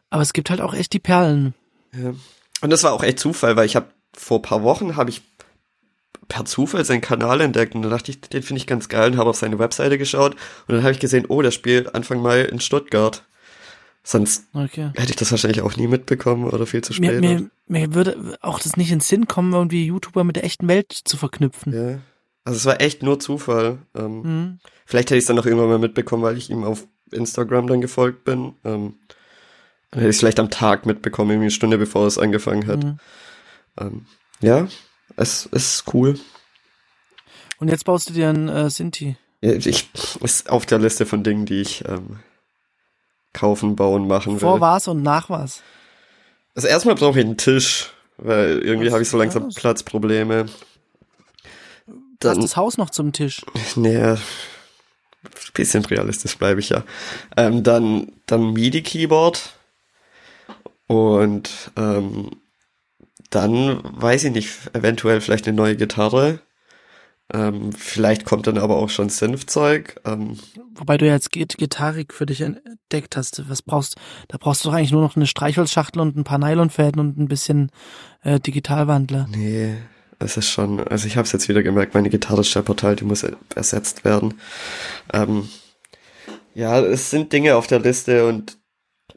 [0.09, 1.53] Aber es gibt halt auch echt die Perlen.
[1.93, 2.13] Ja.
[2.61, 5.21] Und das war auch echt Zufall, weil ich habe vor paar Wochen habe ich
[6.27, 9.17] per Zufall seinen Kanal entdeckt und dann dachte ich, den finde ich ganz geil und
[9.17, 10.33] habe auf seine Webseite geschaut
[10.67, 13.23] und dann habe ich gesehen, oh, der spielt Anfang Mai in Stuttgart.
[14.11, 14.89] Sonst Okay.
[14.95, 17.21] hätte ich das wahrscheinlich auch nie mitbekommen oder viel zu Mir, spät.
[17.21, 20.91] mir, mir würde auch das nicht in Sinn kommen, irgendwie YouTuber mit der echten Welt
[20.91, 21.73] zu verknüpfen.
[21.73, 21.99] ja.
[22.45, 23.77] Also es war echt nur Zufall.
[23.95, 24.59] Ähm, Mhm.
[24.87, 27.81] Vielleicht hätte ich es dann noch irgendwann mal mitbekommen, weil ich ihm auf Instagram dann
[27.81, 28.55] gefolgt bin.
[28.65, 28.95] Ähm,
[29.91, 32.83] dann hätte ich es vielleicht am Tag mitbekommen, irgendwie eine Stunde bevor es angefangen hat.
[32.83, 32.97] Mhm.
[33.79, 34.05] Ähm,
[34.41, 34.67] ja,
[35.17, 36.17] es ist cool.
[37.59, 39.15] Und jetzt baust du dir einen äh, Sinti.
[39.41, 39.87] Ja, ich
[40.23, 42.17] ist auf der Liste von Dingen, die ich ähm,
[43.33, 44.39] kaufen, bauen, machen will.
[44.39, 45.61] Vor was und nach was.
[46.55, 49.55] Also erstmal brauche ich einen Tisch, weil irgendwie habe ich so langsam das?
[49.55, 50.47] Platzprobleme.
[52.19, 53.41] Dann, das Haus noch zum Tisch.
[53.75, 54.15] nee,
[55.53, 56.83] bisschen realistisch bleibe ich ja.
[57.37, 59.53] Ähm, dann dann MIDI-Keyboard
[60.87, 62.31] und ähm,
[63.29, 66.39] dann weiß ich nicht, eventuell vielleicht eine neue Gitarre.
[67.31, 70.01] Ähm, vielleicht kommt dann aber auch schon Synth-Zeug.
[70.05, 70.39] Ähm,
[70.75, 73.47] Wobei du ja jetzt Git Gitarrik für dich entdeckt hast.
[73.49, 76.99] Was brauchst Da brauchst du doch eigentlich nur noch eine Streichholzschachtel und ein paar Nylonfäden
[76.99, 77.71] und ein bisschen
[78.23, 79.27] äh, Digitalwandler.
[79.29, 79.75] nee,
[80.19, 83.05] es ist schon, also ich habe es jetzt wieder gemerkt, meine Gitarre scheppert halt, die
[83.05, 84.33] muss ersetzt werden.
[85.13, 85.47] Ähm,
[86.53, 88.57] ja, es sind Dinge auf der Liste und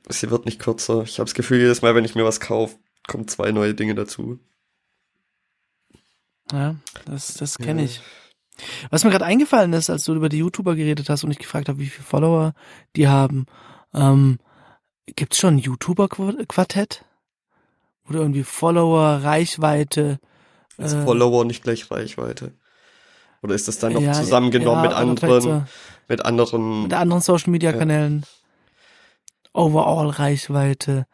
[0.08, 1.02] sie wird nicht kürzer.
[1.02, 2.76] Ich habe das Gefühl, jedes Mal, wenn ich mir was kaufe,
[3.08, 4.38] kommen zwei neue Dinge dazu.
[6.52, 7.86] Ja, das, das kenne Ja.
[7.86, 8.00] ich.
[8.90, 11.68] Was mir gerade eingefallen ist, als du über die YouTuber geredet hast und ich gefragt
[11.68, 12.52] habe, wie viele Follower
[12.96, 13.46] die haben,
[13.94, 14.38] ähm,
[15.06, 17.04] gibt's schon ein YouTuber-Quartett?
[18.08, 20.18] Oder irgendwie Follower, Reichweite?
[20.76, 22.52] Ist Äh, Follower nicht gleich Reichweite?
[23.42, 25.66] Oder ist das dann noch ja, zusammengenommen ja, mit oder vielleicht anderen,
[26.08, 28.24] mit anderen, So, mit anderen Social-Media-Kanälen?
[29.54, 31.06] Overall-Reichweite,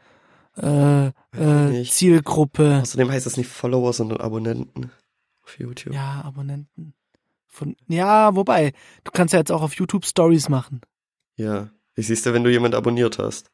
[0.57, 1.85] äh, äh.
[1.85, 4.91] Zielgruppe, außerdem heißt das nicht Follower, sondern Abonnenten
[5.49, 5.95] auf YouTube.
[5.95, 6.95] ja, Abonnenten.
[7.47, 8.73] Von, ja, wobei,
[9.05, 10.83] du kannst ja jetzt auch auf YouTube Stories machen.
[11.37, 11.71] Ja.
[11.95, 13.51] Wie siehst du, wenn du jemand abonniert hast?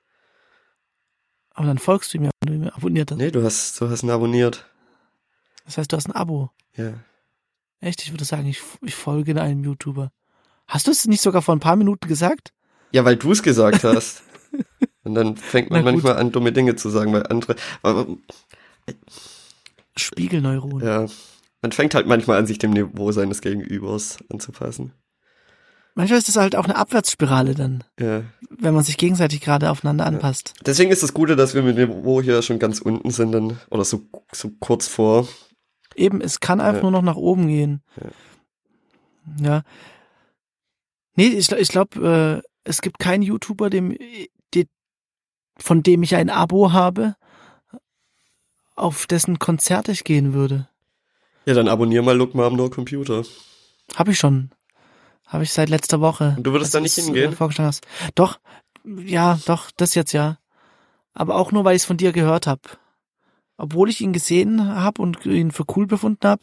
[1.51, 3.19] Aber dann folgst du ihm ja, wenn du ihn abonniert hast.
[3.19, 4.69] Nee, du hast, du hast ihn abonniert.
[5.65, 6.51] Das heißt, du hast ein Abo.
[6.77, 6.95] Ja.
[7.81, 8.03] Echt?
[8.03, 10.11] Ich würde sagen, ich, ich folge einem YouTuber.
[10.67, 12.53] Hast du es nicht sogar vor ein paar Minuten gesagt?
[12.91, 14.25] Ja, weil du es gesagt hast.
[15.05, 18.07] Und dann fängt man manchmal an, dumme Dinge zu sagen, weil andere, aber,
[19.97, 20.83] Spiegelneuron.
[20.83, 21.07] ja,
[21.65, 24.93] man fängt halt manchmal an, sich dem Niveau seines Gegenübers anzupassen.
[25.95, 28.23] Manchmal ist es halt auch eine Abwärtsspirale dann, Ja.
[28.51, 30.53] wenn man sich gegenseitig gerade aufeinander anpasst.
[30.67, 33.59] Deswegen ist das Gute, dass wir mit dem Niveau hier schon ganz unten sind, dann,
[33.71, 35.27] oder so, so kurz vor.
[35.97, 36.83] Eben, es kann einfach Ja.
[36.83, 37.83] nur noch nach oben gehen.
[39.41, 39.63] Ja.
[41.17, 43.97] Nee, ich, ich glaube, äh, es gibt keinen YouTuber, dem,
[44.53, 44.69] die,
[45.57, 47.15] von dem ich ein Abo habe,
[48.77, 50.69] auf dessen Konzert ich gehen würde.
[51.47, 53.25] Ja, dann abonnier mal Look Mom No Computer.
[53.97, 54.51] Habe ich schon.
[55.27, 56.35] Habe ich seit letzter Woche.
[56.37, 57.33] Und du würdest da nicht hingehen?
[57.33, 57.87] Äh, vorgeschlagen hast.
[58.15, 58.39] Doch,
[58.85, 60.39] ja, doch, das jetzt ja.
[61.13, 62.63] Aber auch nur, weil ich es von dir gehört habe.
[63.57, 66.43] Obwohl ich ihn gesehen habe und ihn für cool befunden habe,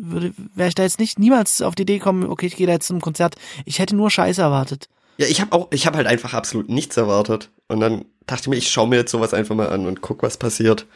[0.00, 2.74] würde wäre ich da jetzt nicht niemals auf die Idee gekommen, okay, ich gehe da
[2.74, 3.36] jetzt zum Konzert.
[3.64, 4.88] Ich hätte nur Scheiße erwartet.
[5.18, 7.50] Ja, ich habe auch, ich habe halt einfach absolut nichts erwartet.
[7.68, 10.22] Und dann dachte ich mir, ich schaue mir jetzt sowas einfach mal an und guck,
[10.22, 10.86] was passiert.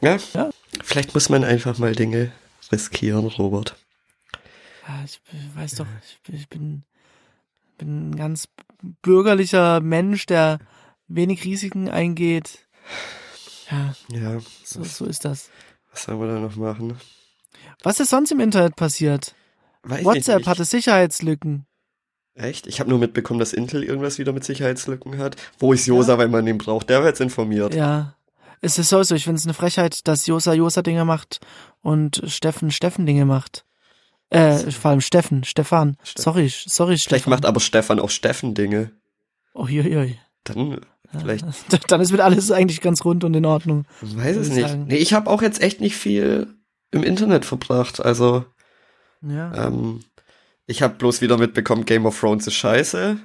[0.00, 0.18] Ja?
[0.34, 0.50] Ja.
[0.82, 2.32] Vielleicht muss man einfach mal Dinge
[2.72, 3.76] riskieren, Robert.
[4.86, 5.20] Ja, ich
[5.54, 5.86] weiß doch,
[6.28, 6.82] ich, bin-
[7.78, 8.48] bin, ein ganz
[9.02, 10.58] bürgerlicher Mensch, der
[11.08, 12.66] wenig Risiken eingeht.
[13.70, 15.48] Ja, Ja, so, so ist das.
[15.90, 16.98] was sollen wir da noch machen?
[17.82, 19.34] Was ist sonst im Internet passiert?
[19.84, 21.66] Weiß WhatsApp ich hatte Sicherheitslücken.
[22.34, 22.66] Echt?
[22.66, 25.36] Ich habe nur mitbekommen, dass Intel irgendwas wieder mit Sicherheitslücken hat.
[25.58, 26.88] Wo ist Josa, wenn man ihn braucht?
[26.90, 27.74] Der wird jetzt informiert.
[27.74, 28.16] Ja.
[28.60, 31.40] Es ist sowieso, ich finde es eine Frechheit, dass Josa Josa Dinge macht
[31.82, 33.64] und Steffen Steffen Dinge macht.
[34.30, 35.96] Äh, vor allem Steffen, Stefan.
[36.02, 36.22] Steffen.
[36.22, 37.30] Sorry, sorry, Vielleicht Stefan.
[37.30, 38.90] macht aber Stefan auch Steffen Dinge.
[39.52, 40.08] Oh, hier, hier.
[40.44, 41.44] Dann vielleicht,
[41.90, 43.84] Dann ist mit alles eigentlich ganz rund und in Ordnung.
[44.02, 44.68] ich weiß es nicht.
[44.68, 44.86] sagen.
[44.88, 46.48] Nee, ich habe auch jetzt echt nicht viel
[46.90, 48.00] im Internet verbracht.
[48.04, 48.44] Also,
[49.22, 49.66] Ja.
[49.68, 50.00] ähm,
[50.66, 53.18] ich habe bloß wieder mitbekommen, Game of Thrones ist scheiße.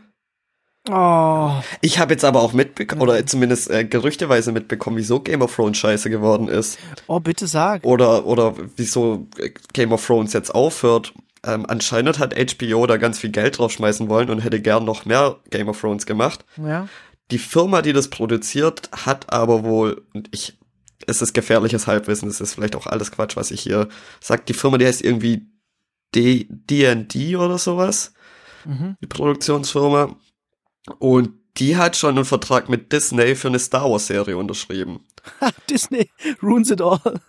[0.91, 1.52] Oh.
[1.82, 5.78] Ich habe jetzt aber auch mitbekommen, oder zumindest äh, gerüchteweise mitbekommen, wieso Game of Thrones
[5.78, 6.80] scheiße geworden ist.
[7.08, 7.86] Oh, bitte sag.
[7.86, 11.13] Oder, oder wieso äh, Game of Thrones jetzt aufhört.
[11.45, 15.38] Ähm, anscheinend hat HBO da ganz viel Geld draufschmeißen wollen und hätte gern noch mehr
[15.52, 16.43] Game of Thrones gemacht.
[16.58, 16.88] Ja.
[17.32, 20.58] Die Firma, die das produziert, hat aber wohl, und ich,
[21.06, 23.88] es ist gefährliches Halbwissen, es ist vielleicht auch alles Quatsch, was ich hier
[24.19, 24.47] sag.
[24.47, 25.45] Die Firma, die heißt irgendwie
[26.15, 28.13] D&D oder sowas,
[28.65, 28.97] Mhm.
[29.02, 30.15] die Produktionsfirma.
[31.00, 35.06] Und die hat schon einen Vertrag mit Disney für eine Star Wars Serie unterschrieben.
[35.70, 36.10] Disney
[36.42, 37.20] ruins it all.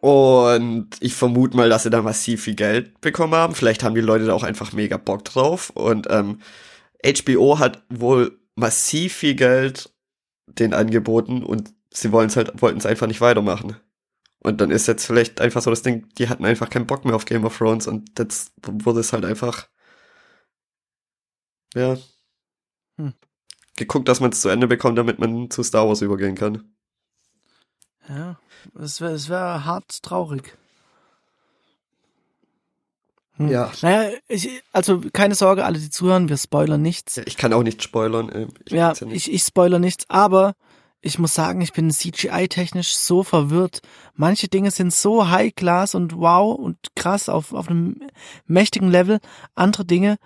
[0.00, 3.54] Und ich vermute mal, dass sie da massiv viel Geld bekommen haben.
[3.54, 5.70] Vielleicht haben die Leute da auch einfach mega Bock drauf.
[5.70, 6.40] Und ähm,
[7.04, 9.92] HBO hat wohl massiv viel Geld
[10.46, 13.76] den angeboten und sie wollen es halt, wollten es einfach nicht weitermachen.
[14.40, 17.14] Und dann ist jetzt vielleicht einfach so das Ding, die hatten einfach keinen Bock mehr
[17.14, 19.68] auf Game of Thrones und jetzt wurde es halt einfach,
[21.74, 21.96] ja,
[23.00, 23.14] Hm.
[23.76, 26.64] geguckt, dass man es zu Ende bekommt, damit man zu Star Wars übergehen kann.
[28.08, 28.38] Ja.
[28.78, 30.56] Es wäre wär hart traurig.
[33.36, 33.48] Hm.
[33.48, 33.72] Ja.
[33.82, 37.16] Naja, ich, also keine Sorge, alle, die zuhören, wir spoilern nichts.
[37.18, 38.28] Ich kann auch nicht spoilern.
[38.28, 39.28] äh, Ich Ja, weiß nicht.
[39.28, 40.54] ich, ich spoiler nichts, aber
[41.00, 43.80] ich muss sagen, ich bin CGI-technisch so verwirrt.
[44.14, 48.02] Manche Dinge sind so high class und wow und krass auf, auf einem
[48.46, 49.20] mächtigen Level.
[49.54, 50.18] Andere Dinge,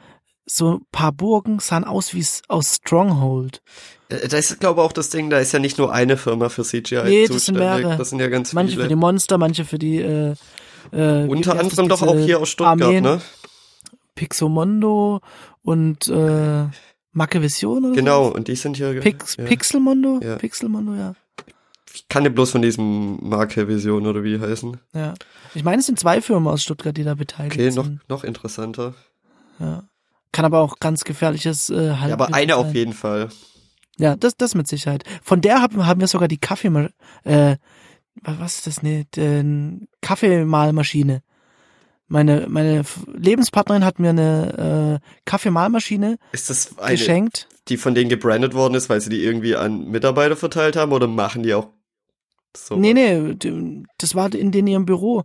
[0.46, 3.62] so ein paar Burgen, sahen aus wie aus Stronghold.
[4.09, 6.48] Äh, Da ist, glaube ich, auch das Ding, da ist ja nicht nur eine Firma
[6.50, 7.61] für CGI Nee, das sind zuständig.
[7.62, 7.96] mehrere.
[7.96, 8.83] Das sind ja ganz Manche viele.
[8.85, 10.35] für die Monster, manche für die, äh,
[10.92, 13.20] äh, Unter anderem doch auch hier aus Stuttgart, Armeen, ne?
[14.14, 15.20] Pixomondo
[15.62, 16.64] und äh,
[17.12, 18.92] Macevision oder Genau, und die sind hier.
[18.94, 19.00] so?
[19.00, 19.44] Pix, ja.
[19.44, 20.20] Pixelmondo?
[20.22, 20.37] Ja.
[20.37, 21.14] Pixelmondo, ja.
[21.94, 24.76] Ich kann ja bloß von diesem Marke Vision oder wie heißen.
[24.94, 25.14] ja.
[25.57, 28.00] Ich meine, es sind zwei Firmen aus Stuttgart, die da beteiligt Okay, noch, sind.
[28.09, 28.94] noch interessanter.
[29.61, 29.85] Ja.
[30.35, 32.75] Kann aber auch ganz gefährliches äh, Ja, aber eine auf sein.
[32.75, 33.29] jeden Fall.
[33.99, 35.05] Ja, das, das mit Sicherheit.
[35.23, 36.88] Von der haben, haben wir sogar die Kaffeema
[37.23, 37.57] äh,
[38.23, 41.23] wa- was ist das, ne, den Kaffeemahlmaschine.
[42.09, 42.83] Meine, meine
[43.14, 47.49] Lebenspartnerin hat mir eine äh, Kaffeemahlmaschine Ist das eine, geschenkt.
[47.68, 51.07] die von denen gebrandet worden ist, weil sie die irgendwie an Mitarbeiter verteilt haben oder
[51.07, 51.68] machen die auch
[52.57, 52.77] so?
[52.77, 53.37] Nee, nee,
[53.99, 55.23] das war in, in ihrem Büro.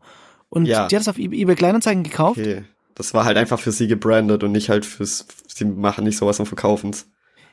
[0.49, 0.87] Und Ja.
[0.87, 2.39] die hat es auf eBay eBay Kleinanzeigen gekauft.
[2.39, 2.63] Okay.
[2.99, 6.37] Das war halt einfach für sie gebrandet und nicht halt fürs, sie machen nicht sowas
[6.41, 7.07] und verkaufen's.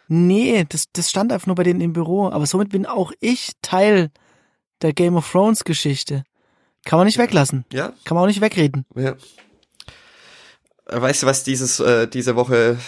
[0.08, 2.28] Nee, das, das stand einfach nur bei denen im Büro.
[2.28, 4.10] Aber somit bin auch ich Teil
[4.82, 6.24] der Game of Thrones Geschichte.
[6.84, 7.64] Kann man nicht weglassen.
[7.72, 8.86] Ja, Kann man auch nicht wegreden.
[8.96, 9.14] ja.
[10.86, 12.78] Äh, Weißt du, was dieses, äh, diese Woche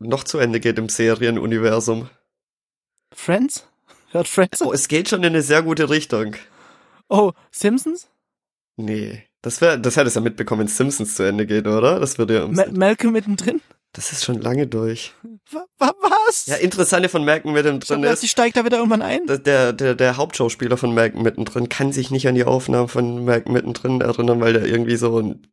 [0.00, 2.08] noch zu Ende geht im Serienuniversum?
[3.12, 3.64] Friends?
[4.10, 4.60] Hört Friends?
[4.60, 6.34] Oh, es geht schon in eine sehr gute Richtung.
[7.08, 8.08] Oh, Simpsons?
[8.76, 9.24] Nee.
[9.42, 12.00] Das wär, das hättest du ja mitbekommen, wenn Simpsons zu Ende geht, oder?
[12.00, 13.60] Das würde ja Ma Malcolm mittendrin?
[13.92, 15.12] Das ist schon lange durch.
[15.50, 15.92] Wa wa
[16.26, 16.46] was?
[16.46, 19.20] Ja, interessante von Malcolm mittendrin gedacht, ist, sie steigt da wieder irgendwann ein.
[19.26, 23.54] der, der, der Hauptschauspieler von Malcolm mittendrin kann sich nicht an die Aufnahmen von Malcolm
[23.54, 25.46] mittendrin erinnern, weil der irgendwie so ein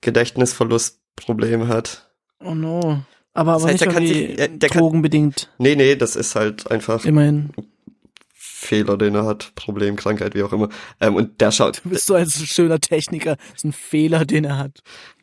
[0.00, 2.10] Gedächtnisverlustproblem hat.
[2.42, 3.02] Oh no.
[3.32, 5.50] Aber, aber Das heißt, nicht der kann sich- der- der kann- drogenbedingt.
[5.58, 7.50] Nee, nee, das ist halt einfach Immerhin.
[8.70, 10.68] Fehler, den er hat, Problem, Krankheit, wie auch immer.
[11.00, 13.34] Ähm, und der schaut, Du bist so ein schöner Techniker.
[13.36, 14.78] Das ist ein Fehler, den er hat.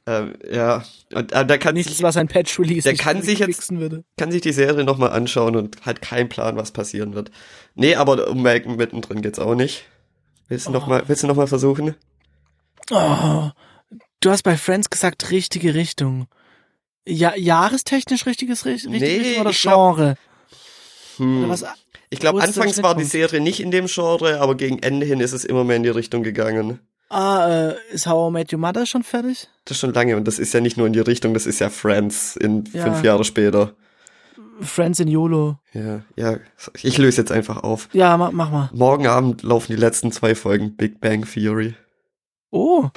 [0.06, 0.84] ähm, ja,
[1.14, 4.04] und äh, der kann Nichts, sich, was ein Patch-Release der nicht kann sich jetzt- würde.
[4.18, 7.32] kann sich die Serie nochmal anschauen und hat keinen Plan, was passieren wird.
[7.76, 9.86] Nee, aber um Malcolm mittendrin geht's auch nicht.
[10.50, 11.96] Willst du noch mal, willst du noch mal versuchen?
[12.92, 13.50] Oh,
[14.20, 16.28] du hast bei Friends gesagt, richtige Richtung.
[17.08, 20.16] Ja, jahrestechnisch richtiges richtige Nee, Richtung oder ich glaub- Genre?
[21.18, 21.50] Hm.
[21.50, 21.66] Was?
[22.10, 23.04] Ich glaube, anfangs war die?
[23.04, 25.90] Serie nicht in dem Genre, aber gegen Ende hin ist es immer mehr in die
[25.90, 26.80] Richtung gegangen.
[27.10, 29.48] Ah, äh, ist How I Met Your Mother schon fertig?
[29.66, 31.60] Das ist schon lange und das ist ja nicht nur in die Richtung, das ist
[31.60, 32.84] ja Friends in Ja.
[32.84, 33.76] fünf Jahre später.
[34.60, 35.58] Friends in YOLO.
[35.74, 36.38] Ja, ja,
[36.82, 37.90] ich löse jetzt einfach auf.
[37.94, 38.70] Ja, ma mach mal.
[38.74, 41.76] Morgen Abend laufen die letzten zwei Folgen Big Bang Theory.
[42.50, 42.90] Oh.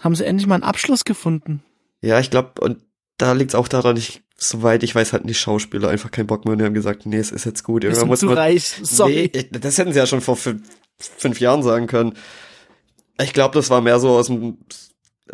[0.00, 1.62] Haben sie endlich mal einen Abschluss gefunden.
[2.00, 2.78] Ja, ich glaube, und
[3.16, 6.52] da liegt's auch daran, ich, soweit ich weiß, hatten die Schauspieler einfach keinen Bock mehr
[6.52, 7.82] und die haben gesagt, nee, es ist jetzt gut.
[7.82, 8.74] Wir sind muss zu man, reich.
[8.82, 9.30] Sorry.
[9.34, 10.62] Nee, das hätten sie ja schon vor fünf,
[10.98, 12.14] fünf Jahren sagen können.
[13.20, 14.58] Ich glaube, das war mehr so aus dem.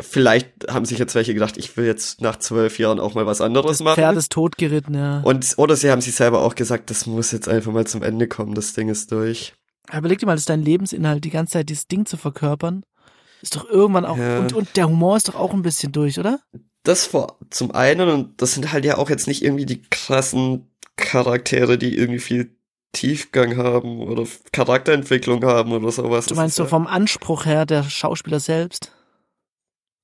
[0.01, 3.39] Vielleicht haben sich jetzt welche gedacht, ich will jetzt nach zwölf Jahren auch mal was
[3.39, 3.95] anderes machen.
[3.95, 5.21] Pferd ist totgeritten, ja.
[5.21, 8.27] Und oder sie haben sich selber auch gesagt, das muss jetzt einfach mal zum Ende
[8.27, 9.53] kommen, das Ding ist durch.
[9.87, 12.83] Aber Überleg dir mal, das ist dein Lebensinhalt, die ganze Zeit dieses Ding zu verkörpern.
[13.41, 14.39] Ist doch irgendwann auch, Ja.
[14.39, 16.39] und, und der Humor ist doch auch ein bisschen durch, oder?
[16.85, 20.71] Das vor zum einen und das sind halt ja auch jetzt nicht irgendwie die krassen
[20.95, 22.55] Charaktere, die irgendwie viel
[22.93, 26.27] Tiefgang haben oder Charakterentwicklung haben oder sowas.
[26.27, 28.91] Du meinst so ja, vom Anspruch her der Schauspieler selbst?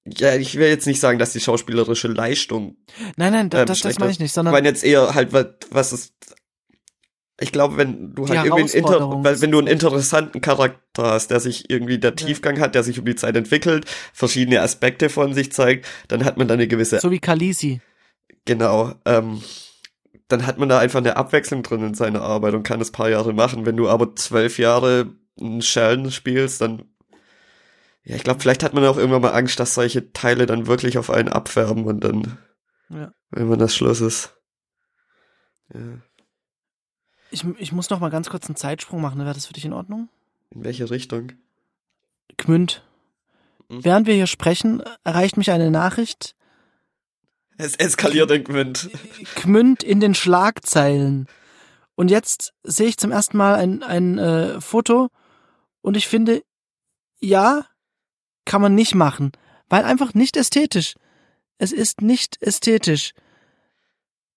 [0.05, 2.77] ja, ich will jetzt nicht sagen, dass die schauspielerische Leistung
[3.17, 5.33] Nein, nein, das, Ähm, das, das meine ich nicht, Ich sondern meine jetzt eher halt,
[5.33, 6.13] was, was ist.
[7.41, 11.31] Ich glaube, wenn du Die halt irgendwie einen, Inter wenn du einen interessanten Charakter hast,
[11.31, 12.15] der sich irgendwie der Ja.
[12.15, 16.37] Tiefgang hat, der sich über die Zeit entwickelt, verschiedene Aspekte von sich zeigt, dann hat
[16.37, 17.81] man da eine gewisse, so wie Kalisi.
[18.45, 19.41] genau, ähm,
[20.27, 23.09] dann hat man da einfach eine Abwechslung drin in seiner Arbeit und kann das paar
[23.09, 23.65] Jahre machen.
[23.65, 26.83] Wenn du aber zwölf Jahre einen Sheldon spielst, dann,
[28.03, 30.97] ja, ich glaube, vielleicht hat man auch irgendwann mal Angst, dass solche Teile dann wirklich
[30.97, 32.37] auf einen abfärben und dann,
[32.89, 33.11] Ja.
[33.31, 34.37] wenn man das Schluss ist.
[35.73, 35.79] Ja.
[37.31, 39.73] Ich, ich muss noch mal ganz kurz einen Zeitsprung machen, wäre das für dich in
[39.73, 40.09] Ordnung?
[40.51, 41.31] In welche Richtung?
[42.37, 42.83] Gmünd.
[43.69, 43.83] Mhm.
[43.83, 46.35] Während wir hier sprechen, erreicht mich eine Nachricht.
[47.57, 48.89] Es eskaliert in Gmünd.
[49.35, 51.27] Gmünd in den Schlagzeilen.
[51.95, 55.09] Und jetzt sehe ich zum ersten Mal ein, ein äh, Foto
[55.81, 56.43] und ich finde,
[57.19, 57.65] ja,
[58.45, 59.31] kann man nicht machen,
[59.69, 60.95] weil einfach nicht ästhetisch.
[61.57, 63.13] Es ist nicht ästhetisch.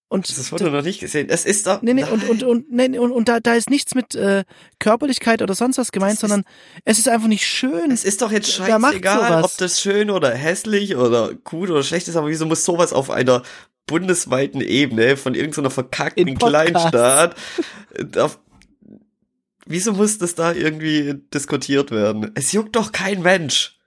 [0.09, 1.29] Und Das Foto noch nicht gesehen.
[1.29, 1.83] Es ist doch.
[1.83, 2.31] Nee, nee, und, Nein.
[2.31, 4.45] und, und, nee, und, und da, da ist nichts mit äh,
[4.79, 6.45] Körperlichkeit oder sonst was gemeint, Das ist- sondern
[6.85, 7.91] es ist einfach nicht schön.
[7.91, 12.17] Es ist doch jetzt scheißegal, ob das schön oder hässlich oder gut oder schlecht ist,
[12.17, 13.43] aber wieso muss sowas auf einer
[13.87, 16.39] bundesweiten Ebene von irgendeiner verkackten In.
[16.39, 17.35] Kleinstadt
[17.95, 18.39] äh, auf,
[19.67, 22.31] Wieso muss das da irgendwie diskutiert werden?
[22.35, 23.79] Es juckt doch kein Mensch.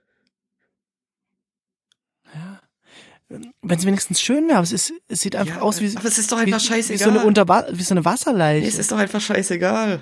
[3.28, 6.06] Wenn es wenigstens schön wäre, aber es, ist, es sieht einfach Ja, aus wie, aber
[6.08, 7.04] es ist doch wie, einfach wie, scheißegal.
[7.04, 8.62] so eine Unterwa wie so eine Wasserleiche.
[8.62, 10.00] nee, es ist doch einfach scheißegal.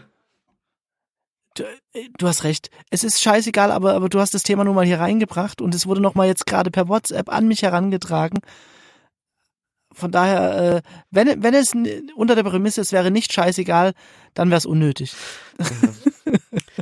[1.54, 2.70] du, äh, du hast recht.
[2.90, 5.86] Es ist scheißegal, aber, aber du hast das Thema nun mal hier reingebracht und es
[5.86, 8.38] wurde nochmal jetzt gerade per WhatsApp an mich herangetragen.
[9.92, 11.72] Von daher, äh, wenn, wenn es
[12.14, 13.92] unter der Prämisse, es wäre nicht scheißegal,
[14.34, 15.14] dann wäre es unnötig.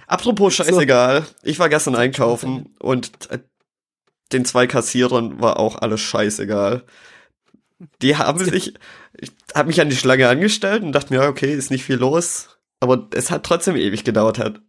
[0.08, 1.28] Apropos scheißegal, so.
[1.44, 3.38] ich war gestern einkaufen und äh,
[4.34, 6.84] den zwei Kassierern war auch alles scheißegal.
[8.02, 8.74] Die haben sich,
[9.16, 12.58] ich habe mich an die Schlange angestellt und dachte mir, okay, ist nicht viel los,
[12.80, 14.60] aber es hat trotzdem ewig gedauert hat.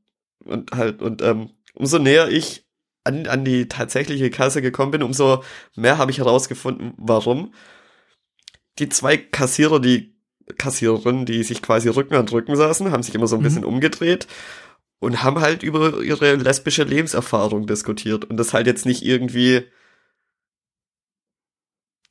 [0.46, 2.66] Und halt, und ähm, umso näher ich
[3.04, 5.44] an, an die tatsächliche Kasse gekommen bin, umso
[5.76, 7.54] mehr habe ich herausgefunden, warum
[8.80, 10.16] die zwei Kassierer, die
[10.58, 13.46] Kassiererinnen, die sich quasi Rücken an Rücken saßen, haben sich immer so ein mhm.
[13.46, 14.28] bisschen umgedreht
[15.00, 19.64] und haben halt über ihre lesbische Lebenserfahrung diskutiert und das halt jetzt nicht irgendwie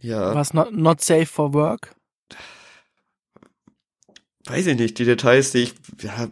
[0.00, 0.34] ja.
[0.34, 1.94] Was not, not safe for work?
[4.46, 6.28] Weiß ich nicht, die Details, die ich ja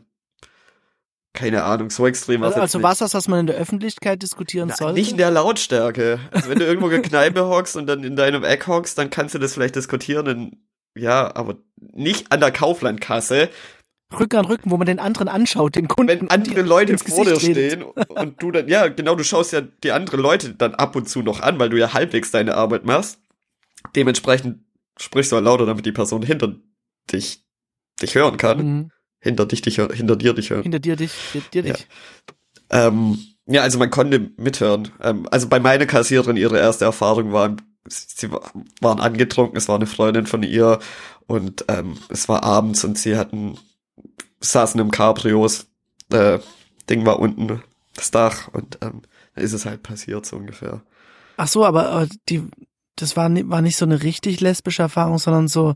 [1.35, 4.77] keine Ahnung, so extrem Also, also was das, was man in der Öffentlichkeit diskutieren Na,
[4.77, 4.99] sollte?
[4.99, 6.21] Nicht in der Lautstärke.
[6.31, 9.35] Also wenn du irgendwo in Kneipe hockst und dann in deinem Eck hockst, dann kannst
[9.35, 10.27] du das vielleicht diskutieren.
[10.27, 13.49] In, ja, aber nicht an der Kauflandkasse.
[14.13, 16.09] Rücken an Rücken, wo man den anderen anschaut, den Kunden.
[16.09, 19.93] Wenn andere Leute vor dir stehen und du dann, ja, genau, du schaust ja die
[19.93, 23.19] anderen Leute dann ab und zu noch an, weil du ja halbwegs deine Arbeit machst.
[23.97, 24.61] Dementsprechend
[24.99, 26.55] sprichst du halt lauter, damit die Person hinter
[27.11, 27.45] dich
[28.01, 28.59] dich hören kann.
[28.59, 28.91] Mhm.
[29.21, 30.63] Hinter dich, dich, hinter dir dich hören.
[30.63, 31.13] Hinter dir dich,
[31.53, 31.87] dir dich.
[32.73, 32.89] Ja.
[32.89, 34.89] Ähm, ja, also man konnte mithören.
[35.01, 37.57] Ähm, also bei meiner Kassiererin ihre erste Erfahrung war,
[37.89, 38.31] sie
[38.81, 40.81] waren angetrunken, es war eine Freundin von ihr
[41.27, 43.59] und ähm, es war abends und sie hatten
[44.43, 45.67] saßen im Cabrios,
[46.11, 46.39] äh,
[46.91, 47.63] Ding war unten
[47.95, 49.03] das Dach und ähm,
[49.35, 50.83] da ist es halt passiert so ungefähr.
[51.37, 52.43] Ach so, aber, aber die
[52.97, 55.75] das war, war nicht so eine richtig lesbische Erfahrung, sondern so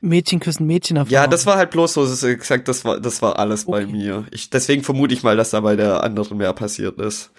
[0.00, 1.14] Mädchen küssen Mädchen Erfahrung.
[1.14, 3.86] Ja, das war halt bloß so, das ist gesagt, das war, das war alles okay.
[3.86, 4.26] bei mir.
[4.30, 7.32] Ich, deswegen vermute ich mal, dass da bei der anderen mehr passiert ist.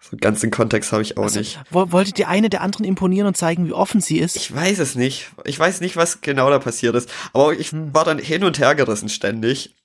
[0.00, 1.60] So ganz den Kontext habe ich auch also, nicht.
[1.70, 4.34] Wollte die eine der anderen imponieren und zeigen, wie offen sie ist?
[4.34, 5.30] Ich weiß es nicht.
[5.44, 7.08] Ich weiß nicht, was genau da passiert ist.
[7.32, 7.94] Aber ich hm.
[7.94, 9.76] war dann hin und her gerissen ständig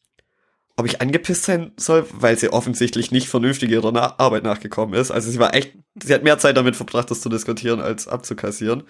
[0.77, 5.11] ob ich angepisst sein soll, weil sie offensichtlich nicht vernünftig ihrer Na Arbeit nachgekommen ist.
[5.11, 8.83] Also sie war echt, sie hat mehr Zeit damit verbracht, das zu diskutieren, als abzukassieren.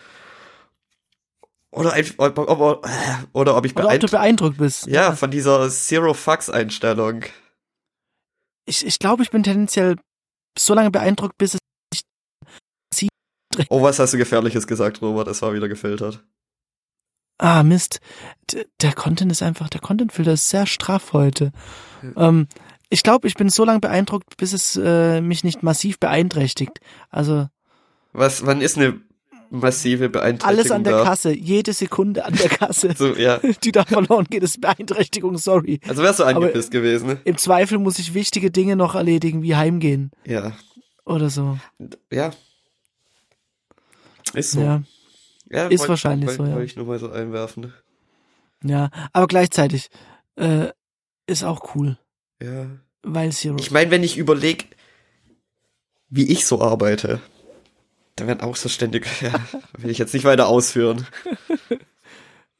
[1.71, 2.87] Oder, ob, ob,
[3.33, 4.87] oder ob ich oder ob du beeindruckt bist.
[4.87, 7.23] Ja, von dieser Zero-Fucks-Einstellung.
[8.65, 9.95] Ich, ich glaube, ich bin tendenziell
[10.57, 11.59] so lange beeindruckt, bis es
[11.91, 12.03] nicht
[13.69, 15.27] Oh, was hast du Gefährliches gesagt, Robert?
[15.27, 16.23] Es war wieder gefiltert.
[17.37, 17.99] Ah, Mist.
[18.81, 21.51] Der Content ist einfach, der Contentfilter ist sehr straff heute.
[22.15, 22.47] Ähm,
[22.89, 26.79] ich glaube, ich bin so lange beeindruckt, bis es äh, mich nicht massiv beeinträchtigt.
[27.09, 27.47] Also.
[28.13, 28.99] Was, wann ist eine
[29.49, 30.59] massive Beeinträchtigung?
[30.59, 31.03] Alles an der da?
[31.03, 32.93] Kasse, jede Sekunde an der Kasse.
[32.97, 33.39] so, ja.
[33.63, 35.79] Die da verloren geht, ist Beeinträchtigung, sorry.
[35.87, 37.07] Also wärst du angepisst Aber gewesen.
[37.07, 37.21] Ne?
[37.25, 40.11] Im Zweifel muss ich wichtige Dinge noch erledigen, wie heimgehen.
[40.25, 40.53] Ja.
[41.05, 41.57] Oder so.
[42.11, 42.31] Ja.
[44.33, 44.61] Ist so.
[44.61, 44.81] Ja.
[45.49, 46.51] Ja, ist wollt, wahrscheinlich wollt, so, ja.
[46.51, 47.73] Wollte ich nur mal so einwerfen.
[48.63, 49.89] Ja, aber gleichzeitig
[50.35, 50.67] äh,
[51.25, 51.97] ist auch cool.
[52.41, 52.67] Ja.
[53.03, 53.57] Weil Zero.
[53.59, 54.65] Ich meine, wenn ich überlege,
[56.09, 57.21] wie ich so arbeite,
[58.15, 59.33] da werden auch so ständig, ja,
[59.77, 61.05] will ich jetzt nicht weiter ausführen.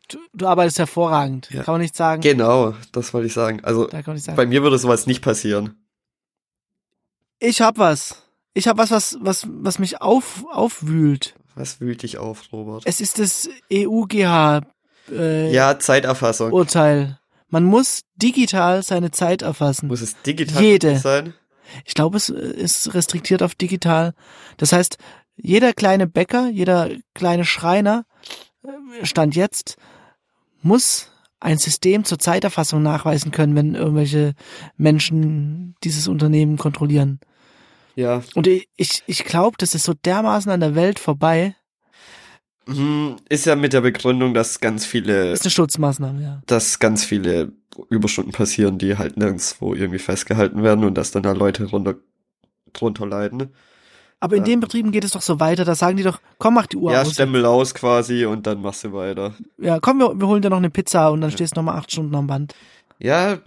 [0.10, 1.64] Du, du arbeitest hervorragend, ja.
[1.64, 2.22] kann man nicht sagen.
[2.22, 3.66] Genau, das wollte ich sagen.
[3.66, 4.38] Also sagen.
[4.38, 5.76] bei mir würde sowas nicht passieren.
[7.40, 8.24] Ich hab was.
[8.54, 11.36] Ich hab was, was, was, was mich auf, aufwühlt.
[11.58, 12.84] Was wühlt dich auf, Robert?
[12.86, 14.62] Es ist das EUGH
[15.12, 16.52] äh, ja, Zeiterfassung.
[16.52, 17.20] Urteil.
[17.50, 19.88] Man muss digital seine Zeit erfassen.
[19.88, 20.98] Muss es digital Jede.
[20.98, 21.34] sein?
[21.86, 24.14] Ich glaube, es ist restriktiert auf digital.
[24.58, 24.98] Das heißt,
[25.36, 28.06] jeder kleine Bäcker, jeder kleine Schreiner,
[28.64, 29.78] äh, Stand jetzt,
[30.62, 34.34] muss ein System zur Zeiterfassung nachweisen können, wenn irgendwelche
[34.76, 37.20] Menschen dieses Unternehmen kontrollieren.
[37.98, 38.22] Ja.
[38.36, 41.56] Und ich, ich glaube, das ist so dermaßen an der Welt vorbei.
[42.68, 45.32] Hm, ist ja mit der Begründung, dass ganz viele.
[45.32, 46.42] Ist eine Schutzmaßnahme, ja.
[46.46, 47.54] Dass ganz viele
[47.90, 51.96] Überstunden passieren, die halt nirgendwo irgendwie festgehalten werden und dass dann da Leute runter,
[52.72, 53.50] drunter leiden.
[54.20, 54.50] Aber in ja.
[54.50, 56.92] den Betrieben geht es doch so weiter, da sagen die doch, komm, mach die Uhr
[56.92, 57.08] ja, aus.
[57.08, 59.36] Ja, Stempel aus quasi und dann machst du weiter.
[59.58, 61.36] Ja, komm, wir, wir holen dir noch eine Pizza und dann ja.
[61.36, 62.54] stehst du nochmal acht Stunden am Band.
[63.00, 63.40] Ja,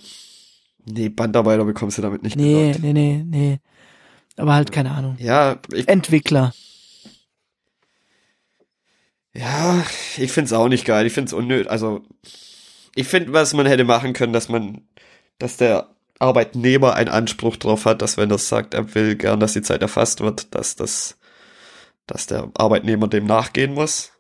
[0.87, 2.83] nee, Bandarbeiter bekommst du damit nicht Nee, genannt.
[2.83, 3.61] nee, nee, nee.
[4.37, 5.17] Aber halt keine Ahnung.
[5.19, 6.53] Ja, ich, Entwickler.
[9.33, 9.85] Ja,
[10.17, 11.07] ich find's auch nicht geil.
[11.07, 11.71] Ich find's unnötig.
[11.71, 12.03] Also,
[12.95, 14.89] ich finde, was man hätte machen können, dass man,
[15.39, 19.55] dass der Arbeitnehmer einen Anspruch drauf hat, dass wenn er sagt, er will gern, dass
[19.55, 21.19] die Zeit erfasst wird, dass das,
[22.07, 24.13] dass der Arbeitnehmer dem nachgehen muss.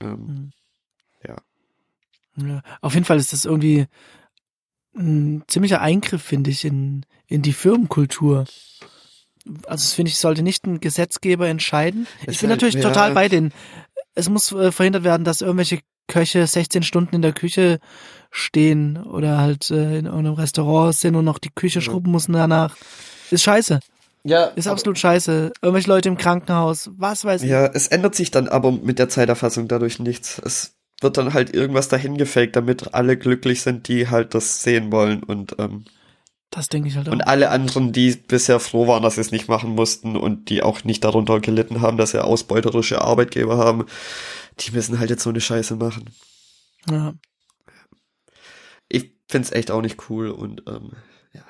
[0.00, 0.52] Ähm, mhm.
[1.26, 1.36] ja.
[2.36, 2.62] ja.
[2.80, 3.86] Auf jeden Fall ist das irgendwie
[4.96, 8.46] ein ziemlicher Eingriff, finde ich, in, in die Firmenkultur.
[9.66, 12.06] Also das finde ich, sollte nicht ein Gesetzgeber entscheiden.
[12.26, 12.88] Ist ich bin halt- natürlich ja.
[12.88, 13.52] total bei den.
[14.14, 17.78] Es muss äh, verhindert werden, dass irgendwelche Köche 16 Stunden in der Küche
[18.30, 22.76] stehen oder halt äh, in einem Restaurant sind und noch die Küche schrubben müssen danach.
[23.30, 23.80] Ist scheiße.
[24.24, 25.52] Ja, Ist absolut scheiße.
[25.62, 27.50] Irgendwelche Leute im Krankenhaus, was weiß ich.
[27.50, 30.40] Ja, es ändert sich dann aber mit der Zeiterfassung dadurch nichts.
[30.44, 34.90] Es wird dann halt irgendwas dahin gefaked, damit alle glücklich sind, die halt das sehen
[34.90, 35.84] wollen und ähm,
[36.50, 37.12] Das denke ich halt auch.
[37.12, 40.62] und alle anderen, die bisher froh waren, dass sie es nicht machen mussten und die
[40.62, 43.86] auch nicht darunter gelitten haben, dass sie ausbeuterische Arbeitgeber haben,
[44.60, 46.10] die müssen halt jetzt so eine Scheiße machen.
[46.88, 47.14] ja.
[48.88, 50.92] Ich find's echt auch nicht cool und ähm,
[51.32, 51.42] ja.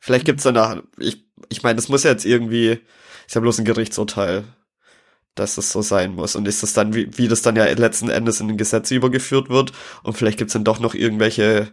[0.00, 2.80] Vielleicht gibt's danach, ich, ich meine, das muss ja jetzt irgendwie,
[3.26, 4.44] ist ja bloß ein Gerichtsurteil,
[5.34, 6.36] dass es so sein muss.
[6.36, 9.48] Und ist das dann, wie, wie das dann ja letzten Endes in den Gesetze übergeführt
[9.48, 11.72] wird und vielleicht gibt's dann doch noch irgendwelche,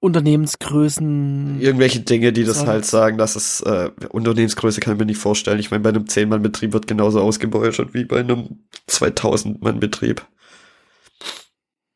[0.00, 1.60] Unternehmensgrößen.
[1.60, 5.58] irgendwelche Dinge, die das halt sagen, dass es, äh, Unternehmensgröße kann ich mir nicht vorstellen.
[5.60, 10.24] Ich meine, bei einem 10-Mann-Betrieb wird genauso ausgebeutet wie bei einem 2000-Mann-Betrieb.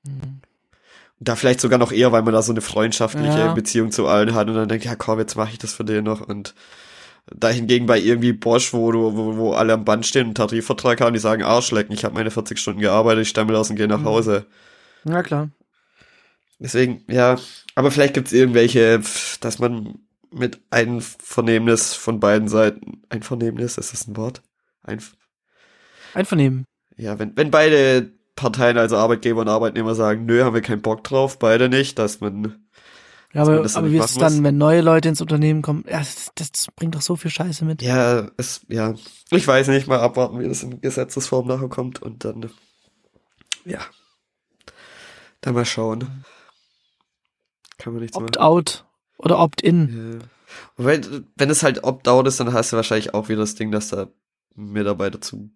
[0.05, 0.41] Mhm.
[1.21, 3.53] Da vielleicht sogar noch eher, weil man da so eine freundschaftliche Ja.
[3.55, 6.05] Beziehung zu allen hat und dann denkt, ja komm, jetzt mache ich das für den
[6.05, 6.55] noch und
[7.35, 10.49] da hingegen bei irgendwie Bosch, wo, du, wo, wo alle am Band stehen und einen
[10.49, 13.77] Tarifvertrag haben, die sagen, Arschlecken, ich habe meine 40 Stunden gearbeitet, ich stammel aus und
[13.77, 14.05] gehe nach Mhm.
[14.05, 14.47] Hause.
[15.09, 15.49] Ja, klar.
[16.65, 17.37] Deswegen, ja,
[17.75, 19.03] aber vielleicht gibt's irgendwelche,
[19.41, 19.99] dass man
[20.31, 24.43] mit Einvernehmnis von beiden Seiten, Einvernehmnis, ist das ein Wort?
[24.83, 25.03] Ein,
[26.15, 26.65] Einvernehmen.
[26.97, 31.05] ja, wenn, wenn beide Parteien, also Arbeitgeber und Arbeitnehmer sagen, nö, haben wir keinen Bock
[31.05, 32.65] drauf, beide nicht, dass man
[33.35, 34.43] Ja, Dass man aber, aber wie ist es dann, muss?
[34.45, 35.85] wenn neue Leute ins Unternehmen kommen?
[35.87, 37.83] Ja, das, das bringt doch so viel Scheiße mit.
[37.83, 38.95] Ja, es, ja,
[39.31, 42.51] ich weiß nicht, mal abwarten, wie das in Gesetzesform nachher kommt und dann,
[43.67, 43.81] ja,
[45.43, 46.25] dann mal schauen.
[47.85, 48.28] Kann man nichts machen.
[48.28, 48.87] Opt-out
[49.18, 50.18] oder Opt-in.
[50.18, 50.26] Ja.
[50.76, 51.01] Wobei,
[51.37, 54.09] wenn es halt Opt-out ist, dann hast du wahrscheinlich auch wieder das Ding, dass da
[54.55, 55.51] Mitarbeiter zu.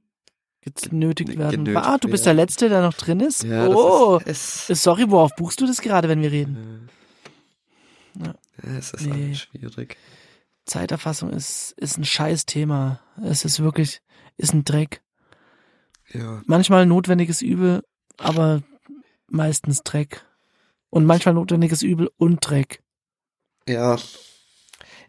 [0.82, 1.64] Genötigt werden.
[1.64, 3.44] Genötigt ah, du bist der Letzte, der noch drin ist?
[3.44, 6.90] Ja, oh, das ist, sorry, worauf buchst du das gerade, wenn wir reden?
[8.14, 8.34] es, Ja.
[8.78, 9.34] es ist Nee.
[9.34, 9.96] schwierig.
[10.66, 13.00] Zeiterfassung ist, ist ein scheiß Thema.
[13.24, 14.02] Es ist wirklich,
[14.36, 15.00] ist ein Dreck.
[16.12, 16.42] Ja.
[16.44, 17.82] Manchmal notwendiges Übel,
[18.18, 18.62] aber
[19.28, 20.22] meistens Dreck.
[20.90, 22.82] Und manchmal notwendiges Übel und Dreck.
[23.68, 23.96] Ja.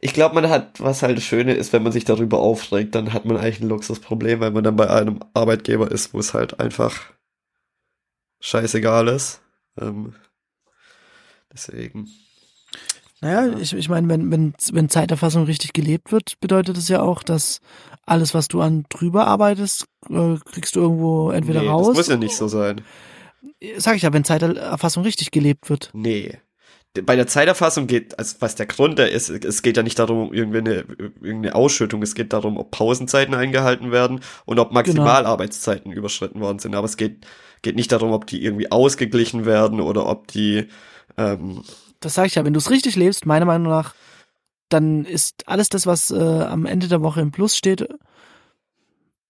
[0.01, 3.11] Ich glaube, man hat, was halt das Schöne ist, wenn man sich darüber aufregt, dann
[3.13, 6.59] hat man eigentlich ein Luxusproblem, weil man dann bei einem Arbeitgeber ist, wo es halt
[6.59, 7.11] einfach
[8.39, 9.41] scheißegal ist.
[9.79, 10.15] Ähm,
[11.51, 12.09] deswegen.
[13.21, 13.57] Naja, Ja.
[13.57, 17.59] ich, ich meine, wenn, wenn, wenn Zeiterfassung richtig gelebt wird, bedeutet es ja auch, dass
[18.05, 21.87] alles, was du an drüber arbeitest, äh, kriegst du irgendwo entweder nee, raus.
[21.87, 22.81] Das muss ja nicht so sein.
[23.77, 25.89] Sag ich ja, wenn Zeiterfassung richtig gelebt wird.
[25.93, 26.37] Nee.
[27.03, 30.29] Bei der Zeiterfassung geht, also was der Grund da ist, es geht ja nicht darum,
[30.29, 30.71] um irgendwie eine,
[31.21, 36.73] irgendeine Ausschüttung, es geht darum, ob Pausenzeiten eingehalten werden und ob Maximalarbeitszeiten überschritten worden sind.
[36.73, 37.27] Aber es geht,
[37.61, 40.67] geht nicht darum, ob die irgendwie ausgeglichen werden oder ob die,
[41.17, 41.63] ähm,
[41.99, 43.93] Das sage ich ja, wenn du es richtig lebst, meiner Meinung nach,
[44.69, 47.87] dann ist alles das, was äh, am Ende der Woche im Plus steht,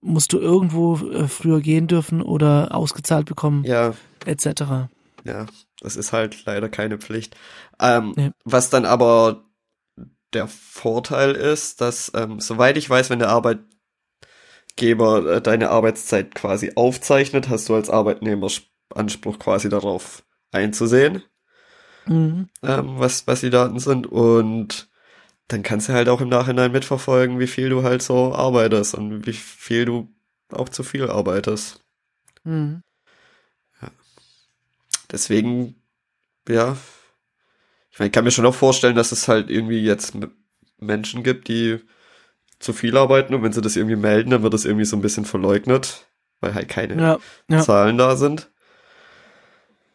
[0.02, 3.93] musst du irgendwo äh, früher gehen dürfen oder ausgezahlt bekommen, ja,
[4.26, 4.89] etc.
[5.24, 5.45] ja,
[5.82, 7.36] das ist halt leider keine Pflicht.
[7.80, 8.32] Ähm, Nee.
[8.45, 9.43] Was dann aber
[10.34, 13.66] der Vorteil ist, dass, ähm, soweit ich weiß, wenn der Arbeitgeber
[15.36, 18.47] äh, deine Arbeitszeit quasi aufzeichnet, hast du als Arbeitnehmer
[18.93, 21.24] Anspruch quasi darauf einzusehen,
[22.08, 22.50] Mhm.
[22.64, 24.88] ähm, was, was die Daten sind und
[25.50, 29.26] dann kannst du halt auch im Nachhinein mitverfolgen, wie viel du halt so arbeitest und
[29.26, 30.16] wie viel du
[30.52, 31.84] auch zu viel arbeitest.
[32.43, 32.82] Mhm.
[35.12, 35.76] Deswegen,
[36.47, 36.78] ja,
[37.91, 40.14] ich meine, ich kann mir schon auch vorstellen, dass es halt irgendwie jetzt
[40.78, 41.80] Menschen gibt, die
[42.60, 45.02] zu viel arbeiten und wenn sie das irgendwie melden, dann wird das irgendwie so ein
[45.02, 46.06] bisschen verleugnet,
[46.41, 47.20] weil halt keine Ja,
[47.50, 47.62] ja.
[47.62, 48.52] Zahlen da sind.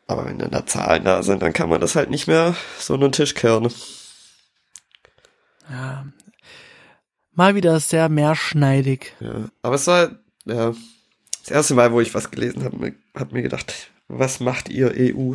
[0.07, 2.97] Aber wenn dann da Zahlen da sind, dann kann man das halt nicht mehr so
[2.97, 3.73] den Tisch kehren.
[5.71, 6.07] Ja.
[7.33, 9.13] Mal wieder sehr mehrschneidig.
[9.21, 9.47] Ja.
[9.63, 10.11] Aber es war,
[10.45, 10.73] ja,
[11.43, 15.35] das erste Mal, wo ich was gelesen habe, hab mir gedacht, was macht ihr EU?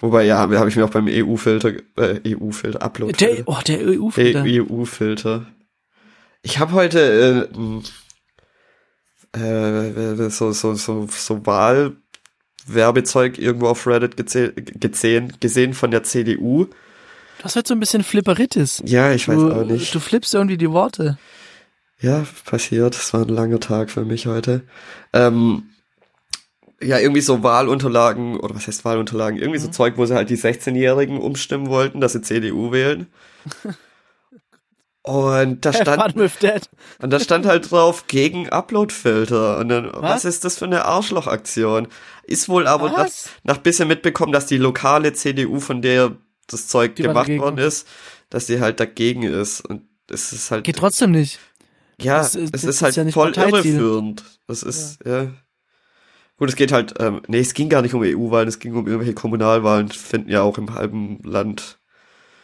[0.00, 4.42] Wobei, ja, habe ich mir auch beim EU-Filter, äh, EU-Filter, upload Der, oh, der EU-Filter.
[4.44, 5.46] EU-Filter.
[6.42, 7.82] Ich habe heute äh, m,
[9.32, 16.66] äh, so, so, so, so Wahlwerbezeug irgendwo auf Reddit geze- gesehen, gesehen von der CDU.
[17.38, 18.82] Du hast heute so ein bisschen Flipperitis.
[18.86, 19.94] Ja, ich weiß du, auch nicht.
[19.94, 21.18] Du flippst irgendwie die Worte.
[22.00, 22.94] Ja, passiert.
[22.94, 24.62] Es war ein langer Tag für mich heute.
[25.12, 25.70] Ähm,
[26.82, 29.38] ja, irgendwie so Wahlunterlagen, oder was heißt Wahlunterlagen?
[29.38, 29.72] Irgendwie so Mhm.
[29.72, 33.06] Zeug, wo sie halt die 16-Jährigen umstimmen wollten, dass sie CDU wählen.
[35.02, 39.58] Und da stand, und da stand halt drauf, gegen Uploadfilter.
[39.58, 40.02] Und dann, was?
[40.02, 40.24] Was?
[40.24, 41.86] ist das für eine Arschlochaktion?
[42.24, 43.06] Ist wohl aber nach,
[43.44, 46.16] nach bisschen mitbekommen, dass die lokale CDU, von der
[46.46, 47.86] das Zeug Die gemacht worden ist,
[48.30, 49.60] dass die halt dagegen ist.
[49.60, 51.38] Und es ist halt, Geht trotzdem nicht.
[52.00, 54.24] ja, das ist- es das ist ist halt ja nicht voll irreführend.
[54.46, 55.30] Das ist, ja.
[56.38, 58.86] Gut, es geht halt, ähm, nee, es ging gar nicht um EU-Wahlen, es ging um
[58.86, 61.78] irgendwelche Kommunalwahlen, finden ja auch im halben Land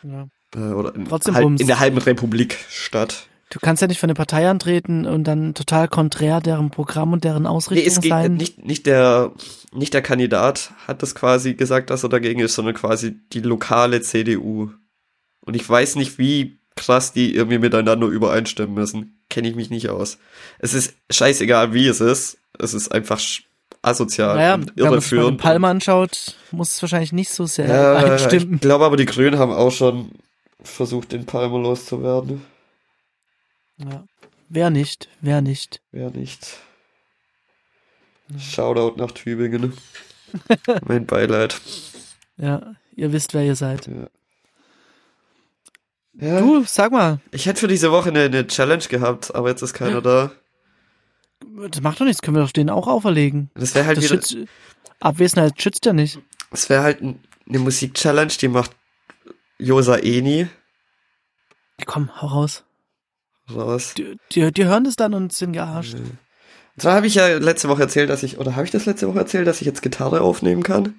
[0.02, 0.28] Ja.
[0.56, 3.28] äh, oder in, halb, in der halben Republik statt.
[3.52, 7.22] Du kannst ja nicht für eine Partei antreten und dann total konträr deren Programm und
[7.22, 8.34] deren Nee, Ausrichtung es ging sein.
[8.34, 9.32] nicht, nicht der,
[9.74, 14.00] nicht der Kandidat hat das quasi gesagt, dass er dagegen ist, sondern quasi die lokale
[14.00, 14.70] CDU.
[15.44, 19.20] Und ich weiß nicht, wie krass die irgendwie miteinander übereinstimmen müssen.
[19.28, 20.16] Kenne ich mich nicht aus.
[20.58, 22.38] Es ist scheißegal, wie es ist.
[22.58, 23.20] Es ist einfach
[23.82, 25.40] asozial naja, und wenn man sich mal den irreführend.
[25.40, 28.54] Palm anschaut, muss es wahrscheinlich nicht so sehr Ja, einstimmen.
[28.54, 30.10] ich glaube aber, die Grünen haben auch schon
[30.62, 32.42] versucht, den Palmer loszuwerden.
[33.90, 34.04] Ja.
[34.48, 35.80] Wer nicht, wer nicht.
[35.92, 36.58] Wer nicht.
[38.38, 39.72] Shoutout nach Tübingen.
[40.86, 41.60] mein Beileid.
[42.36, 43.88] Ja, ihr wisst, wer ihr seid.
[46.14, 49.62] Ja, Du, sag mal, ich hätte für diese Woche eine, eine Challenge gehabt, aber jetzt
[49.62, 50.30] ist keiner da.
[51.68, 53.50] das macht doch nichts, können wir doch denen auch auferlegen.
[53.54, 54.36] Das wäre halt Das wieder, schützt,
[55.00, 56.18] Abwesenheit schützt ja nicht.
[56.50, 58.70] das wäre halt ein- eine Musik-Challenge, die macht
[59.58, 60.48] Josa Eni
[61.86, 62.64] Komm, hau raus.
[63.56, 63.94] Raus.
[63.96, 65.94] Die, die, die hören das dann und sind gearscht.
[65.94, 69.08] Und zwar habe ich ja letzte Woche erzählt, dass ich, oder habe ich das letzte
[69.08, 70.94] Woche erzählt, dass ich jetzt Gitarre aufnehmen kann?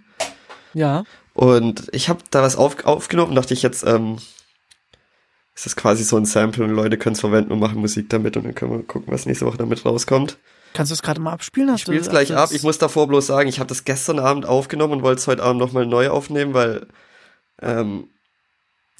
[0.73, 1.03] Ja.
[1.33, 4.17] Und ich habe da was auf, aufgenommen, dachte ich jetzt, ähm,
[5.55, 8.37] ist das quasi so ein Sample und Leute können es verwenden und machen Musik damit
[8.37, 10.37] und dann können wir gucken, was nächste Woche damit rauskommt.
[10.73, 11.69] Kannst du es gerade mal abspielen?
[11.69, 12.49] Hast Ich spiel's du, gleich ab.
[12.51, 15.43] Ich muss davor bloß sagen, ich habe das gestern Abend aufgenommen und wollte es heute
[15.43, 16.87] Abend nochmal neu aufnehmen, weil
[17.61, 18.07] ähm,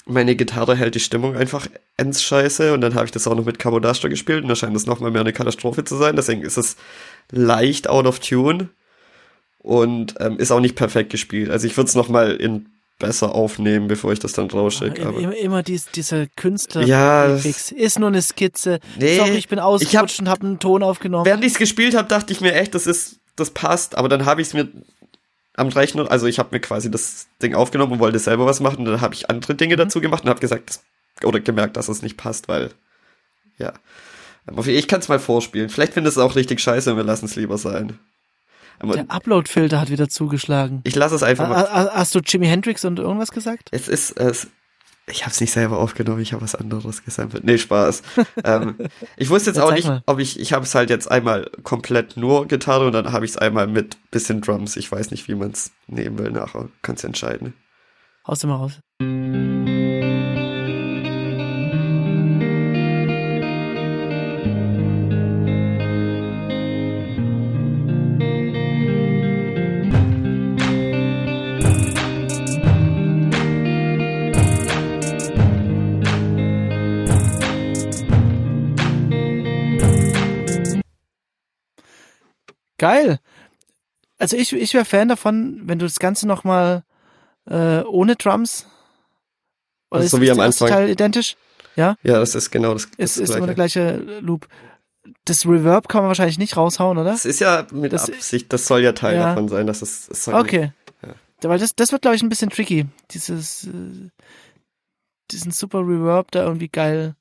[0.06, 3.44] meine Gitarre hält die Stimmung einfach ends scheiße und dann habe ich das auch noch
[3.44, 6.16] mit Camodaster gespielt und da scheint das nochmal mehr eine Katastrophe zu sein.
[6.16, 6.76] Deswegen ist es
[7.30, 8.68] leicht out of tune
[9.58, 11.50] und ähm, ist auch nicht perfekt gespielt.
[11.50, 12.66] Also ich würde es nochmal in
[12.98, 15.00] besser aufnehmen, bevor ich das dann rausschicke.
[15.00, 16.82] Immer, Aber immer, immer dies, dieser Künstler.
[16.82, 17.26] Ja.
[17.26, 18.78] Ist nur eine Skizze.
[18.98, 21.24] Nee, Sorry, ich bin ich ausgerutscht und habe einen Ton aufgenommen.
[21.24, 23.96] während ich es gespielt habe, dachte ich mir echt, das ist, das passt.
[23.96, 24.68] Aber dann habe ich es mir
[25.56, 28.78] am Rechner, also ich habe mir quasi das Ding aufgenommen und wollte selber was machen.
[28.80, 30.80] Und dann habe ich andere Dinge dazu gemacht und habe gesagt,
[31.22, 32.70] oder gemerkt, dass es nicht passt, weil
[33.58, 33.72] ja.
[34.46, 35.68] Aber Ich kann es mal vorspielen.
[35.70, 37.98] Vielleicht findest du es auch richtig scheiße und wir lassen es lieber sein.
[38.80, 40.80] Aber Der Upload-Filter hat wieder zugeschlagen.
[40.84, 41.56] ich lasse es einfach mal.
[41.56, 43.68] Ha- ha- Hast du Jimi Hendrix und irgendwas gesagt?
[43.70, 44.48] Es ist, es,
[45.06, 47.44] ich habe es nicht selber aufgenommen, ich habe was anderes gesampelt.
[47.44, 48.02] Nee, Spaß.
[48.44, 48.76] ähm,
[49.16, 50.02] ich wusste jetzt Ja, auch nicht, mal.
[50.06, 53.32] ob ich, ich habe es halt jetzt einmal komplett nur Gitarre und dann habe ich
[53.32, 54.76] es einmal mit bisschen Drums.
[54.76, 56.68] Ich weiß nicht, wie man es nehmen will nachher.
[56.82, 57.54] Kannst entscheiden.
[58.26, 59.73] Haust du mal raus.
[82.84, 83.18] Geil.
[84.18, 86.84] Also ich, ich wäre Fan davon, wenn du das Ganze nochmal
[87.50, 88.66] äh, ohne Drums.
[89.90, 90.68] Oder Also ist, so wie ist am Anfang.
[90.68, 91.36] Teil identisch?
[91.76, 93.96] Ja, Ja, das ist genau das, es das ist immer der Gleiche.
[94.20, 94.46] Loop.
[95.24, 97.10] Das Reverb kann man wahrscheinlich nicht raushauen, oder?
[97.10, 99.28] Das ist ja mit Das- Absicht, das soll ja Teil Ja.
[99.30, 100.72] davon sein, dass es, soll Okay.
[101.02, 101.50] Ja.
[101.50, 102.86] Weil das, das wird, glaube ich, ein bisschen tricky.
[103.10, 104.08] Dieses, äh,
[105.30, 107.16] diesen super Reverb da irgendwie geil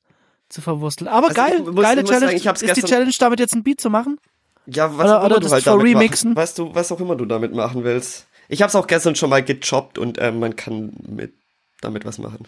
[0.49, 1.07] zu verwursteln.
[1.09, 2.37] Aber Also geil, muss- geile muss Challenge.
[2.39, 4.19] sagen, ist die gestern- Challenge damit jetzt ein Beat zu machen?
[4.65, 6.29] Ja, was Oder- auch immer du halt damit remixen.
[6.31, 6.37] machen.
[6.41, 8.27] Weißt du, was auch immer du damit machen willst.
[8.49, 11.33] Ich hab's auch gestern schon mal gechoppt und ähm, man kann mit
[11.81, 12.47] damit was machen.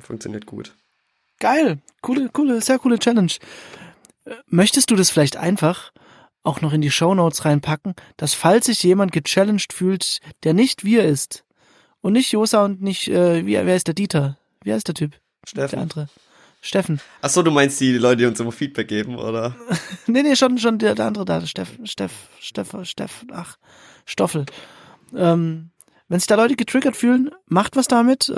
[0.00, 0.72] Funktioniert gut.
[1.40, 1.78] Geil.
[2.02, 3.32] Coole, coole, sehr coole Challenge.
[4.24, 5.92] Äh, Möchtest du das vielleicht einfach
[6.44, 11.04] auch noch in die Shownotes reinpacken, dass falls sich jemand gechallenged fühlt, der nicht wir
[11.04, 11.44] ist
[12.00, 14.38] und nicht Josa und nicht, äh, wie, wer ist der Dieter?
[14.62, 15.12] Wie heißt der Typ?
[15.12, 15.78] Der Steffen.
[15.80, 16.08] andere.
[16.60, 17.00] Steffen.
[17.22, 19.54] Ach so, du meinst die Leute, die uns immer Feedback geben, oder?
[20.06, 23.56] Nee, nee, schon, schon der, der andere da, Steff, Steff, Steff, Steff, ach,
[24.06, 24.46] Stoffel.
[25.14, 25.70] Ähm,
[26.08, 28.28] wenn sich da Leute getriggert fühlen, macht was damit.
[28.30, 28.34] Äh,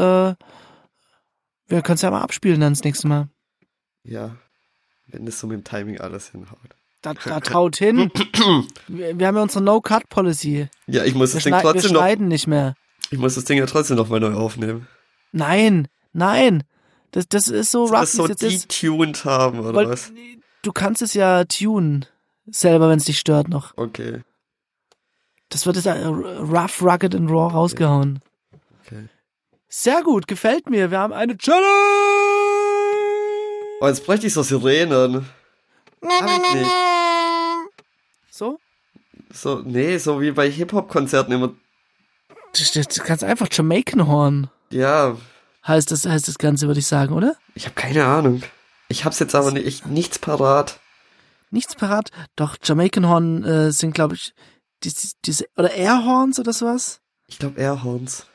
[1.68, 3.28] wir können es ja mal abspielen dann das nächste Mal.
[4.02, 4.36] Ja.
[5.06, 6.58] Wenn das so mit dem Timing alles hinhaut.
[7.02, 8.10] Da, da traut hin.
[8.88, 10.68] Wir, wir haben ja unsere No-Cut-Policy.
[10.86, 12.74] Ja, ich muss Wir, das Ding schnei wir trotzdem noch, schneiden nicht mehr.
[13.10, 14.86] ich muss das Ding ja trotzdem noch mal neu aufnehmen.
[15.32, 16.64] Nein, nein.
[17.12, 20.12] Das, das ist so rough, das so detuned haben, oder Weil, was?
[20.62, 22.06] du kannst es ja tunen.
[22.46, 23.76] Selber, wenn es dich stört noch.
[23.76, 24.22] Okay.
[25.48, 28.20] Das wird jetzt äh, rough, rugged and raw rausgehauen.
[28.84, 29.08] Okay.
[29.68, 30.90] Sehr gut, gefällt mir.
[30.90, 31.66] Wir haben eine Challenge.
[33.80, 35.26] Oh, jetzt bräuchte ich so Sirenen.
[36.02, 36.70] Hab ich nicht.
[38.30, 38.58] So?
[39.32, 41.54] So, nee, so wie bei Hip-Hop-Konzerten immer.
[42.52, 45.16] Ist ganz einfach Jamaican Horn Ja,
[45.66, 47.36] heißt das, heißt das Ganze, würde ich sagen, oder?
[47.54, 48.42] ich habe keine Ahnung.
[48.88, 50.80] Ich hab's jetzt aber nicht, ich, nichts parat.
[51.50, 52.10] Nichts parat.
[52.36, 54.34] Doch, Jamaican Horn äh, sind, glaube ich,
[54.82, 57.00] diese, diese, oder Airhorns oder sowas?
[57.26, 58.26] Ich glaube Airhorns.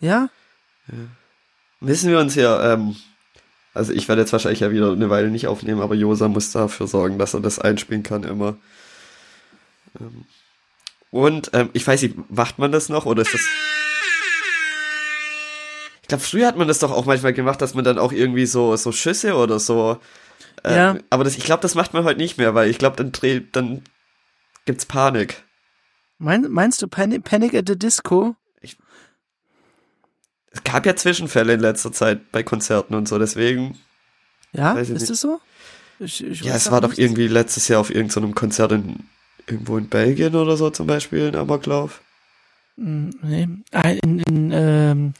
[0.00, 0.28] Ja?
[1.80, 2.96] Wissen wir uns ja, ähm,
[3.72, 6.86] also ich werde jetzt wahrscheinlich ja wieder eine Weile nicht aufnehmen, aber Josa muss dafür
[6.86, 8.56] sorgen, dass er das einspielen kann immer.
[9.98, 10.26] Ähm,
[11.10, 13.40] und ähm, ich weiß nicht, macht man das noch oder ist das...
[16.04, 18.44] Ich glaube, früher hat man das doch auch manchmal gemacht, dass man dann auch irgendwie
[18.44, 19.98] so so Schüsse oder so.
[20.62, 20.98] Äh, Ja.
[21.08, 23.56] Aber das, ich glaube, das macht man heute nicht mehr, weil ich glaube, dann dreht,
[23.56, 23.80] dann
[24.66, 25.42] gibt's Panik.
[26.18, 28.36] Mein, meinst du Panic, Panic at the Disco?
[30.50, 33.78] Es gab ja Zwischenfälle in letzter Zeit bei Konzerten und so, deswegen.
[34.52, 35.10] Ja, ich ist nicht.
[35.10, 35.40] das so?
[35.98, 39.00] Ich, ich Ja, es war doch irgendwie letztes Jahr auf irgendeinem Konzert in
[39.46, 42.00] irgendwo in Belgien oder so zum Beispiel, ein Amoklauf.
[42.76, 43.48] Mm, Nee.
[43.72, 45.14] Ah, in, in ähm,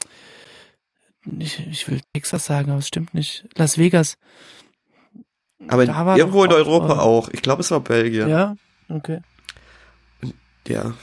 [1.39, 3.47] ich, ich will Texas sagen, aber es stimmt nicht.
[3.57, 4.17] Las Vegas.
[5.69, 7.29] Aber Da irgendwo in Europa auch.
[7.31, 8.29] Ich glaube, es war Belgien.
[8.29, 8.57] Ja,
[8.89, 9.21] okay.
[10.67, 10.95] ja.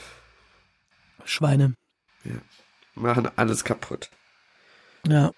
[1.24, 1.74] Schweine.
[2.94, 4.10] Machen alles kaputt.
[5.06, 5.32] Ja.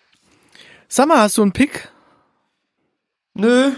[0.96, 1.88] Mal, hast du einen Pick?
[3.34, 3.72] Nö.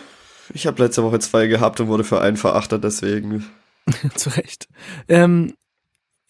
[0.54, 3.50] Ich habe letzte Woche zwei gehabt und wurde für einen verachtet, deswegen.
[4.14, 4.68] Zu Recht.
[5.08, 5.54] Ähm,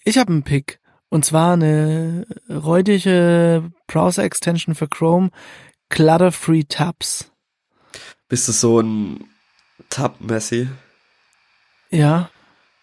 [0.05, 0.81] ich habe einen Pick.
[1.09, 5.31] Und zwar eine räudige Browser-Extension für Chrome,
[5.89, 7.31] Clutter-Free Tabs.
[8.29, 9.25] Bist du so ein
[9.89, 10.69] Tab-Messi?
[11.91, 12.31] Ja.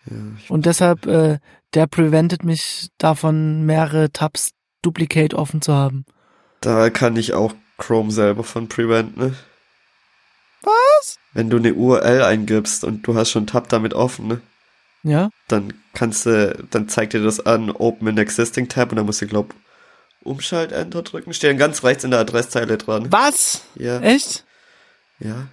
[0.06, 0.18] Ja,
[0.50, 1.40] Und deshalb, äh,
[1.74, 4.52] der preventet mich davon, mehrere Tabs
[4.82, 6.06] duplicate offen zu haben.
[6.62, 9.34] da kann ich auch Chrome selber von prevent, ne?
[10.62, 11.18] Was?
[11.34, 14.42] Wenn du eine URL eingibst und du hast schon Tab damit offen, ne?
[15.04, 15.30] Ja?
[15.50, 19.22] dann kannst du, dann zeigt dir das an, Open in Existing Tab und dann musst
[19.22, 19.54] du, glaub,
[20.24, 21.34] Umschalt-Enter drücken.
[21.34, 23.12] Stehen ganz rechts in der Adresszeile dran.
[23.12, 23.64] Was?
[23.76, 24.46] Ja, Echt?
[25.20, 25.48] ja.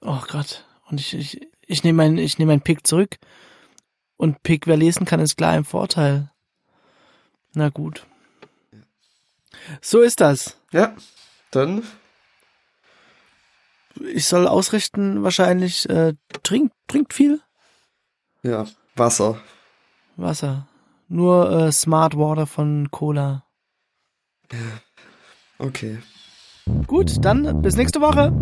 [0.00, 0.66] Oh Gott.
[0.88, 3.16] Und ich, ich, ich nehme meinen, ich nehme meinen Pick zurück.
[4.16, 6.30] Und Pick, wer lesen kann, ist klar im Vorteil.
[7.54, 8.04] Na gut.
[9.80, 10.56] So ist das.
[10.72, 10.94] Ja,
[11.50, 11.82] dann,
[14.12, 17.40] Ich soll ausrichten, wahrscheinlich, äh, trinkt, trinkt viel
[18.42, 18.66] ja,
[18.96, 19.40] Wasser.
[20.16, 20.66] Wasser.
[21.08, 23.44] Nur äh, Smart Water von Cola.
[25.58, 25.98] Okay.
[26.86, 28.32] Gut, dann bis nächste Woche.